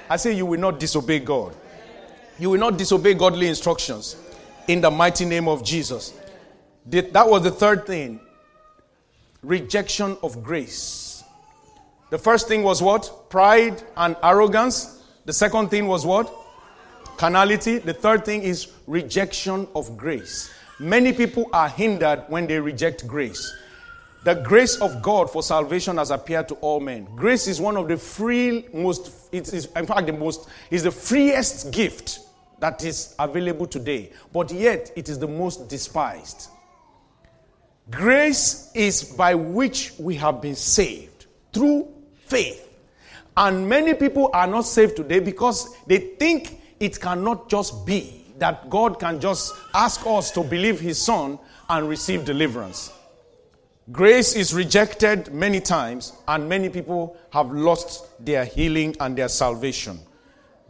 I 0.10 0.18
say 0.18 0.34
you 0.34 0.46
will 0.46 0.60
not 0.60 0.80
disobey 0.80 1.20
God. 1.20 1.56
You 2.40 2.50
will 2.50 2.60
not 2.60 2.78
disobey 2.78 3.14
godly 3.14 3.48
instructions. 3.48 4.18
In 4.68 4.82
the 4.82 4.92
mighty 4.92 5.26
name 5.26 5.48
of 5.48 5.64
Jesus. 5.64 6.14
That 6.86 7.30
was 7.30 7.44
the 7.44 7.52
third 7.52 7.86
thing 7.86 8.20
rejection 9.42 10.18
of 10.24 10.42
grace. 10.42 11.24
The 12.10 12.18
first 12.18 12.48
thing 12.48 12.64
was 12.64 12.82
what? 12.82 13.30
Pride 13.30 13.84
and 13.98 14.16
arrogance. 14.24 15.03
The 15.26 15.34
second 15.34 15.70
thing 15.70 15.88
was 15.88 16.06
what? 16.06 16.34
Carnality. 17.18 17.78
The 17.78 17.94
third 17.94 18.26
thing 18.26 18.44
is 18.44 18.72
rejection 18.88 19.68
of 19.76 19.96
grace. 19.96 20.54
Many 20.80 21.14
people 21.14 21.50
are 21.54 21.70
hindered 21.70 22.26
when 22.28 22.48
they 22.48 22.60
reject 22.60 23.08
grace. 23.08 23.54
The 24.24 24.36
grace 24.36 24.78
of 24.78 25.02
God 25.02 25.30
for 25.30 25.44
salvation 25.44 25.98
has 25.98 26.10
appeared 26.12 26.48
to 26.50 26.56
all 26.56 26.80
men. 26.80 27.08
Grace 27.16 27.48
is 27.48 27.60
one 27.60 27.78
of 27.78 27.88
the 27.88 27.98
free, 27.98 28.68
most, 28.74 29.12
it 29.34 29.54
is, 29.54 29.66
in 29.76 29.86
fact, 29.86 30.08
the 30.08 30.14
most, 30.14 30.48
is 30.72 30.84
the 30.84 30.92
freest 30.92 31.72
gift 31.72 32.20
that 32.60 32.84
is 32.84 33.16
available 33.20 33.68
today. 33.68 34.12
But 34.32 34.52
yet, 34.52 34.92
it 34.96 35.10
is 35.10 35.20
the 35.20 35.28
most 35.28 35.68
despised. 35.68 36.50
Grace 37.92 38.72
is 38.74 39.04
by 39.04 39.36
which 39.36 39.94
we 40.00 40.16
have 40.16 40.42
been 40.42 40.56
saved 40.56 41.26
through 41.52 41.94
faith. 42.26 42.73
And 43.36 43.68
many 43.68 43.94
people 43.94 44.30
are 44.34 44.48
not 44.48 44.62
saved 44.62 44.96
today 44.96 45.20
because 45.20 45.76
they 45.88 45.98
think 45.98 46.60
it 46.80 47.00
cannot 47.00 47.50
just 47.50 47.86
be 47.86 48.26
that 48.38 48.70
God 48.70 49.00
can 49.00 49.20
just 49.20 49.54
ask 49.74 50.06
us 50.06 50.32
to 50.32 50.44
believe 50.44 50.80
His 50.80 51.00
Son 51.00 51.40
and 51.70 51.88
receive 51.88 52.26
deliverance. 52.26 52.92
Grace 53.92 54.36
is 54.36 54.54
rejected 54.54 55.34
many 55.34 55.60
times, 55.60 56.14
and 56.28 56.48
many 56.48 56.70
people 56.70 57.18
have 57.32 57.52
lost 57.52 58.08
their 58.24 58.46
healing 58.46 58.96
and 59.00 59.18
their 59.18 59.28
salvation. 59.28 60.00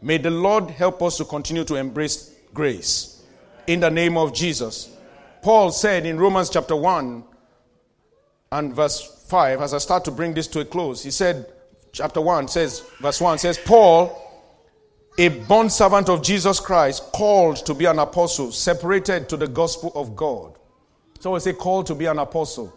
May 0.01 0.17
the 0.17 0.31
Lord 0.31 0.69
help 0.71 1.01
us 1.03 1.17
to 1.17 1.25
continue 1.25 1.63
to 1.65 1.75
embrace 1.75 2.33
grace. 2.53 3.23
In 3.67 3.79
the 3.79 3.91
name 3.91 4.17
of 4.17 4.33
Jesus. 4.33 4.89
Paul 5.41 5.71
said 5.71 6.05
in 6.05 6.17
Romans 6.19 6.49
chapter 6.49 6.75
1 6.75 7.23
and 8.51 8.73
verse 8.73 9.25
5, 9.27 9.61
as 9.61 9.73
I 9.73 9.77
start 9.77 10.05
to 10.05 10.11
bring 10.11 10.33
this 10.33 10.47
to 10.47 10.61
a 10.61 10.65
close, 10.65 11.03
he 11.03 11.11
said, 11.11 11.52
chapter 11.93 12.19
1 12.19 12.47
says, 12.49 12.83
verse 12.99 13.21
1 13.21 13.37
says, 13.37 13.57
Paul, 13.57 14.19
a 15.17 15.29
bond 15.29 15.71
servant 15.71 16.09
of 16.09 16.23
Jesus 16.23 16.59
Christ, 16.59 17.03
called 17.13 17.57
to 17.67 17.73
be 17.73 17.85
an 17.85 17.99
apostle, 17.99 18.51
separated 18.51 19.29
to 19.29 19.37
the 19.37 19.47
gospel 19.47 19.91
of 19.95 20.15
God. 20.15 20.57
So 21.19 21.35
I 21.35 21.37
say, 21.37 21.53
called 21.53 21.85
to 21.87 21.95
be 21.95 22.07
an 22.07 22.19
apostle. 22.19 22.73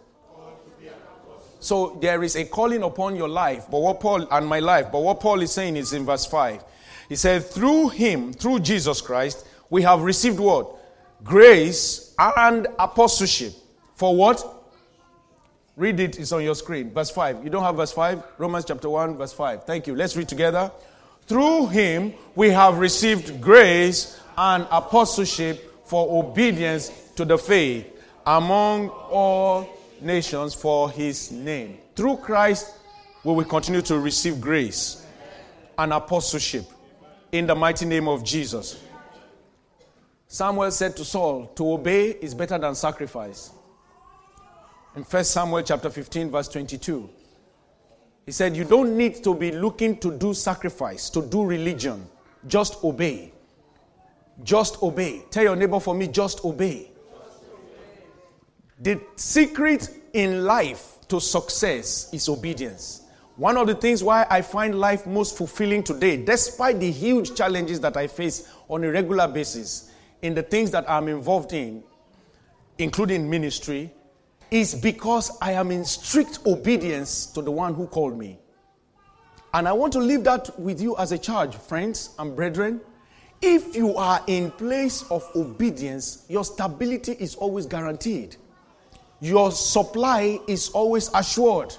So 1.58 1.98
there 2.00 2.22
is 2.22 2.36
a 2.36 2.44
calling 2.44 2.82
upon 2.82 3.16
your 3.16 3.28
life, 3.28 3.64
but 3.70 3.80
what 3.80 3.98
Paul 3.98 4.28
and 4.30 4.46
my 4.46 4.60
life, 4.60 4.92
but 4.92 5.00
what 5.00 5.18
Paul 5.18 5.40
is 5.40 5.50
saying 5.50 5.76
is 5.76 5.94
in 5.94 6.04
verse 6.04 6.26
5. 6.26 6.62
He 7.08 7.16
said, 7.16 7.44
Through 7.44 7.88
him, 7.88 8.32
through 8.34 8.60
Jesus 8.60 9.00
Christ, 9.00 9.46
we 9.70 9.82
have 9.82 10.02
received 10.02 10.38
what? 10.38 10.76
Grace 11.24 12.14
and 12.18 12.68
apostleship. 12.78 13.54
For 13.94 14.14
what? 14.14 14.55
Read 15.76 16.00
it, 16.00 16.18
it's 16.18 16.32
on 16.32 16.42
your 16.42 16.54
screen. 16.54 16.90
Verse 16.90 17.10
5. 17.10 17.44
You 17.44 17.50
don't 17.50 17.62
have 17.62 17.76
verse 17.76 17.92
5? 17.92 18.22
Romans 18.38 18.64
chapter 18.64 18.88
1, 18.88 19.18
verse 19.18 19.34
5. 19.34 19.64
Thank 19.64 19.86
you. 19.86 19.94
Let's 19.94 20.16
read 20.16 20.28
together. 20.28 20.72
Through 21.26 21.68
him 21.68 22.14
we 22.34 22.50
have 22.50 22.78
received 22.78 23.40
grace 23.40 24.18
and 24.38 24.66
apostleship 24.70 25.86
for 25.86 26.24
obedience 26.24 26.90
to 27.16 27.24
the 27.24 27.36
faith 27.36 27.86
among 28.26 28.88
all 28.88 29.68
nations 30.00 30.54
for 30.54 30.90
his 30.90 31.30
name. 31.30 31.78
Through 31.94 32.18
Christ 32.18 32.74
we 33.22 33.34
will 33.34 33.44
continue 33.44 33.82
to 33.82 33.98
receive 33.98 34.40
grace 34.40 35.04
and 35.76 35.92
apostleship 35.92 36.64
in 37.32 37.46
the 37.46 37.54
mighty 37.54 37.84
name 37.84 38.08
of 38.08 38.24
Jesus. 38.24 38.80
Samuel 40.28 40.70
said 40.70 40.96
to 40.96 41.04
Saul, 41.04 41.46
To 41.56 41.72
obey 41.72 42.10
is 42.10 42.34
better 42.34 42.56
than 42.56 42.74
sacrifice. 42.74 43.50
In 44.96 45.02
1 45.02 45.24
Samuel 45.24 45.62
chapter 45.62 45.90
15, 45.90 46.30
verse 46.30 46.48
22, 46.48 47.10
he 48.24 48.32
said, 48.32 48.56
You 48.56 48.64
don't 48.64 48.96
need 48.96 49.22
to 49.24 49.34
be 49.34 49.52
looking 49.52 49.98
to 49.98 50.10
do 50.16 50.32
sacrifice, 50.32 51.10
to 51.10 51.20
do 51.20 51.44
religion. 51.44 52.06
Just 52.46 52.82
obey. 52.82 53.30
Just 54.42 54.82
obey. 54.82 55.22
Tell 55.30 55.42
your 55.44 55.56
neighbor 55.56 55.80
for 55.80 55.94
me, 55.94 56.08
just 56.08 56.46
obey. 56.46 56.90
The 58.80 58.98
secret 59.16 59.90
in 60.14 60.44
life 60.46 60.96
to 61.08 61.20
success 61.20 62.08
is 62.14 62.26
obedience. 62.30 63.02
One 63.36 63.58
of 63.58 63.66
the 63.66 63.74
things 63.74 64.02
why 64.02 64.26
I 64.30 64.40
find 64.40 64.80
life 64.80 65.06
most 65.06 65.36
fulfilling 65.36 65.82
today, 65.82 66.16
despite 66.16 66.80
the 66.80 66.90
huge 66.90 67.34
challenges 67.34 67.80
that 67.80 67.98
I 67.98 68.06
face 68.06 68.50
on 68.68 68.82
a 68.82 68.90
regular 68.90 69.28
basis, 69.28 69.90
in 70.22 70.34
the 70.34 70.42
things 70.42 70.70
that 70.70 70.88
I'm 70.88 71.08
involved 71.08 71.52
in, 71.52 71.84
including 72.78 73.28
ministry, 73.28 73.92
is 74.50 74.74
because 74.74 75.36
I 75.40 75.52
am 75.52 75.70
in 75.70 75.84
strict 75.84 76.40
obedience 76.46 77.26
to 77.26 77.42
the 77.42 77.50
one 77.50 77.74
who 77.74 77.86
called 77.86 78.18
me. 78.18 78.38
And 79.54 79.66
I 79.66 79.72
want 79.72 79.92
to 79.94 80.00
leave 80.00 80.24
that 80.24 80.58
with 80.58 80.80
you 80.80 80.96
as 80.96 81.12
a 81.12 81.18
charge, 81.18 81.56
friends 81.56 82.10
and 82.18 82.36
brethren. 82.36 82.80
If 83.40 83.74
you 83.74 83.96
are 83.96 84.22
in 84.26 84.50
place 84.50 85.10
of 85.10 85.24
obedience, 85.34 86.26
your 86.28 86.44
stability 86.44 87.12
is 87.12 87.34
always 87.34 87.66
guaranteed. 87.66 88.36
Your 89.20 89.50
supply 89.50 90.38
is 90.46 90.68
always 90.70 91.10
assured. 91.14 91.74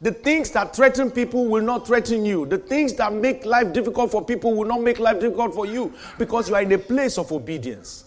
The 0.00 0.12
things 0.12 0.50
that 0.50 0.74
threaten 0.76 1.10
people 1.10 1.46
will 1.46 1.62
not 1.62 1.86
threaten 1.86 2.24
you. 2.24 2.44
The 2.44 2.58
things 2.58 2.92
that 2.94 3.12
make 3.12 3.46
life 3.46 3.72
difficult 3.72 4.10
for 4.10 4.24
people 4.24 4.54
will 4.54 4.66
not 4.66 4.82
make 4.82 4.98
life 4.98 5.20
difficult 5.20 5.54
for 5.54 5.64
you 5.64 5.94
because 6.18 6.48
you 6.48 6.54
are 6.54 6.62
in 6.62 6.72
a 6.72 6.78
place 6.78 7.18
of 7.18 7.32
obedience. 7.32 8.05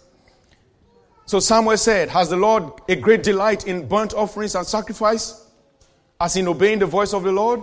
So 1.29 1.39
Samuel 1.39 1.77
said, 1.77 2.09
Has 2.09 2.31
the 2.31 2.37
Lord 2.37 2.63
a 2.87 2.95
great 2.95 3.21
delight 3.21 3.67
in 3.67 3.87
burnt 3.87 4.15
offerings 4.15 4.55
and 4.55 4.65
sacrifice, 4.65 5.45
as 6.19 6.35
in 6.35 6.47
obeying 6.47 6.79
the 6.79 6.87
voice 6.87 7.13
of 7.13 7.21
the 7.21 7.31
Lord? 7.31 7.61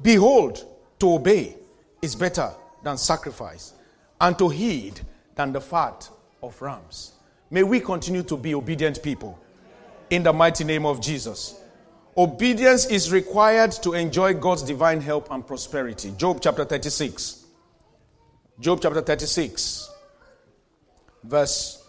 Behold, 0.00 0.64
to 1.00 1.12
obey 1.12 1.54
is 2.00 2.16
better 2.16 2.50
than 2.82 2.96
sacrifice, 2.96 3.74
and 4.18 4.38
to 4.38 4.48
heed 4.48 5.02
than 5.34 5.52
the 5.52 5.60
fat 5.60 6.08
of 6.42 6.62
rams. 6.62 7.12
May 7.50 7.62
we 7.62 7.78
continue 7.78 8.22
to 8.22 8.38
be 8.38 8.54
obedient 8.54 9.02
people 9.02 9.38
in 10.08 10.22
the 10.22 10.32
mighty 10.32 10.64
name 10.64 10.86
of 10.86 10.98
Jesus. 10.98 11.60
Obedience 12.16 12.86
is 12.86 13.12
required 13.12 13.72
to 13.82 13.92
enjoy 13.92 14.32
God's 14.32 14.62
divine 14.62 15.02
help 15.02 15.30
and 15.30 15.46
prosperity. 15.46 16.14
Job 16.16 16.38
chapter 16.40 16.64
36. 16.64 17.44
Job 18.60 18.78
chapter 18.80 19.02
36, 19.02 19.90
verse 21.22 21.86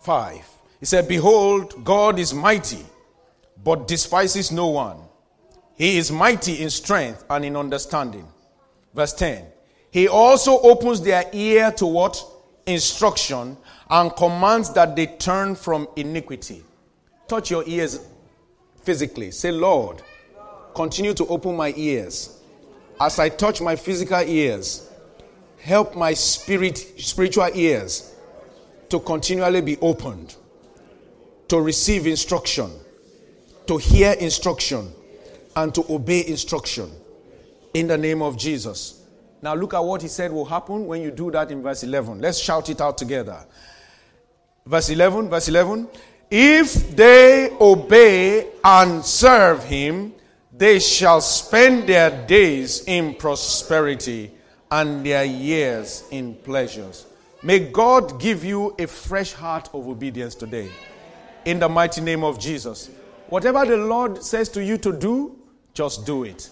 5. 0.00 0.55
He 0.80 0.86
said, 0.86 1.08
Behold, 1.08 1.84
God 1.84 2.18
is 2.18 2.34
mighty, 2.34 2.84
but 3.62 3.88
despises 3.88 4.52
no 4.52 4.68
one. 4.68 4.98
He 5.76 5.98
is 5.98 6.10
mighty 6.10 6.62
in 6.62 6.70
strength 6.70 7.24
and 7.28 7.44
in 7.44 7.56
understanding. 7.56 8.26
Verse 8.94 9.12
10. 9.12 9.44
He 9.90 10.08
also 10.08 10.58
opens 10.60 11.00
their 11.00 11.24
ear 11.32 11.70
to 11.72 11.86
what? 11.86 12.22
Instruction 12.66 13.56
and 13.88 14.14
commands 14.16 14.72
that 14.72 14.96
they 14.96 15.06
turn 15.06 15.54
from 15.54 15.88
iniquity. 15.96 16.64
Touch 17.28 17.50
your 17.50 17.64
ears 17.66 18.00
physically. 18.82 19.30
Say, 19.30 19.52
Lord, 19.52 20.02
continue 20.74 21.14
to 21.14 21.26
open 21.26 21.56
my 21.56 21.72
ears. 21.76 22.40
As 23.00 23.18
I 23.18 23.28
touch 23.28 23.60
my 23.60 23.76
physical 23.76 24.20
ears, 24.20 24.90
help 25.60 25.94
my 25.94 26.14
spirit, 26.14 26.78
spiritual 26.78 27.48
ears 27.54 28.14
to 28.88 29.00
continually 29.00 29.60
be 29.60 29.76
opened, 29.78 30.36
to 31.48 31.60
receive 31.60 32.06
instruction, 32.06 32.70
to 33.66 33.76
hear 33.76 34.12
instruction, 34.12 34.92
and 35.54 35.74
to 35.74 35.84
obey 35.92 36.26
instruction. 36.26 36.90
In 37.74 37.86
the 37.86 37.98
name 37.98 38.22
of 38.22 38.38
Jesus. 38.38 39.02
Now 39.42 39.54
look 39.54 39.74
at 39.74 39.84
what 39.84 40.02
he 40.02 40.08
said 40.08 40.32
will 40.32 40.44
happen 40.44 40.86
when 40.86 41.02
you 41.02 41.10
do 41.10 41.30
that 41.30 41.50
in 41.50 41.62
verse 41.62 41.82
11. 41.82 42.20
Let's 42.20 42.38
shout 42.38 42.70
it 42.70 42.80
out 42.80 42.96
together. 42.98 43.44
Verse 44.64 44.88
11, 44.88 45.28
verse 45.28 45.48
11. 45.48 45.88
If 46.30 46.96
they 46.96 47.50
obey 47.60 48.48
and 48.64 49.04
serve 49.04 49.62
him, 49.62 50.14
they 50.52 50.78
shall 50.80 51.20
spend 51.20 51.88
their 51.88 52.26
days 52.26 52.82
in 52.84 53.14
prosperity 53.14 54.32
and 54.70 55.04
their 55.04 55.24
years 55.24 56.02
in 56.10 56.34
pleasures. 56.34 57.06
May 57.42 57.60
God 57.60 58.18
give 58.18 58.44
you 58.44 58.74
a 58.78 58.86
fresh 58.86 59.32
heart 59.32 59.68
of 59.72 59.86
obedience 59.86 60.34
today. 60.34 60.70
In 61.46 61.60
the 61.60 61.68
mighty 61.68 62.00
name 62.00 62.24
of 62.24 62.40
Jesus. 62.40 62.90
Whatever 63.28 63.64
the 63.64 63.76
Lord 63.76 64.20
says 64.20 64.48
to 64.48 64.64
you 64.64 64.76
to 64.78 64.92
do, 64.92 65.38
just 65.74 66.04
do 66.04 66.24
it. 66.24 66.50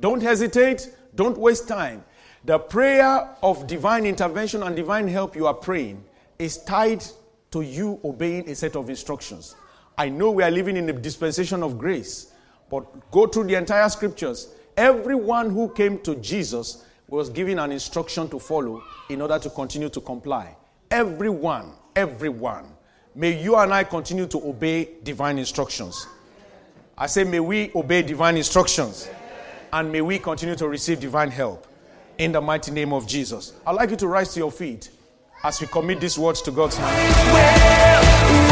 Don't 0.00 0.22
hesitate. 0.22 0.90
Don't 1.14 1.36
waste 1.36 1.68
time. 1.68 2.02
The 2.46 2.58
prayer 2.58 3.28
of 3.42 3.66
divine 3.66 4.06
intervention 4.06 4.62
and 4.62 4.74
divine 4.74 5.06
help 5.06 5.36
you 5.36 5.46
are 5.46 5.52
praying 5.52 6.02
is 6.38 6.56
tied 6.64 7.04
to 7.50 7.60
you 7.60 8.00
obeying 8.02 8.48
a 8.48 8.54
set 8.54 8.74
of 8.74 8.88
instructions. 8.88 9.54
I 9.98 10.08
know 10.08 10.30
we 10.30 10.42
are 10.42 10.50
living 10.50 10.78
in 10.78 10.88
a 10.88 10.94
dispensation 10.94 11.62
of 11.62 11.76
grace, 11.76 12.32
but 12.70 13.10
go 13.10 13.26
through 13.26 13.44
the 13.44 13.56
entire 13.56 13.90
scriptures. 13.90 14.48
Everyone 14.78 15.50
who 15.50 15.68
came 15.68 15.98
to 16.00 16.14
Jesus 16.16 16.86
was 17.06 17.28
given 17.28 17.58
an 17.58 17.70
instruction 17.70 18.30
to 18.30 18.38
follow 18.38 18.82
in 19.10 19.20
order 19.20 19.38
to 19.38 19.50
continue 19.50 19.90
to 19.90 20.00
comply. 20.00 20.56
Everyone. 20.90 21.74
everyone. 21.94 22.64
May 23.14 23.42
you 23.42 23.56
and 23.56 23.74
I 23.74 23.84
continue 23.84 24.26
to 24.28 24.38
obey 24.38 24.88
divine 25.02 25.38
instructions. 25.38 26.06
I 26.96 27.06
say, 27.06 27.24
may 27.24 27.40
we 27.40 27.70
obey 27.74 28.02
divine 28.02 28.36
instructions 28.36 29.08
and 29.72 29.92
may 29.92 30.00
we 30.00 30.18
continue 30.18 30.54
to 30.56 30.68
receive 30.68 31.00
divine 31.00 31.30
help 31.30 31.66
in 32.18 32.32
the 32.32 32.40
mighty 32.40 32.70
name 32.70 32.92
of 32.92 33.06
Jesus. 33.06 33.52
I'd 33.66 33.72
like 33.72 33.90
you 33.90 33.96
to 33.96 34.06
rise 34.06 34.32
to 34.34 34.40
your 34.40 34.52
feet 34.52 34.90
as 35.44 35.60
we 35.60 35.66
commit 35.66 36.00
these 36.00 36.18
words 36.18 36.40
to 36.42 36.50
God's 36.50 36.76
hand. 36.76 38.51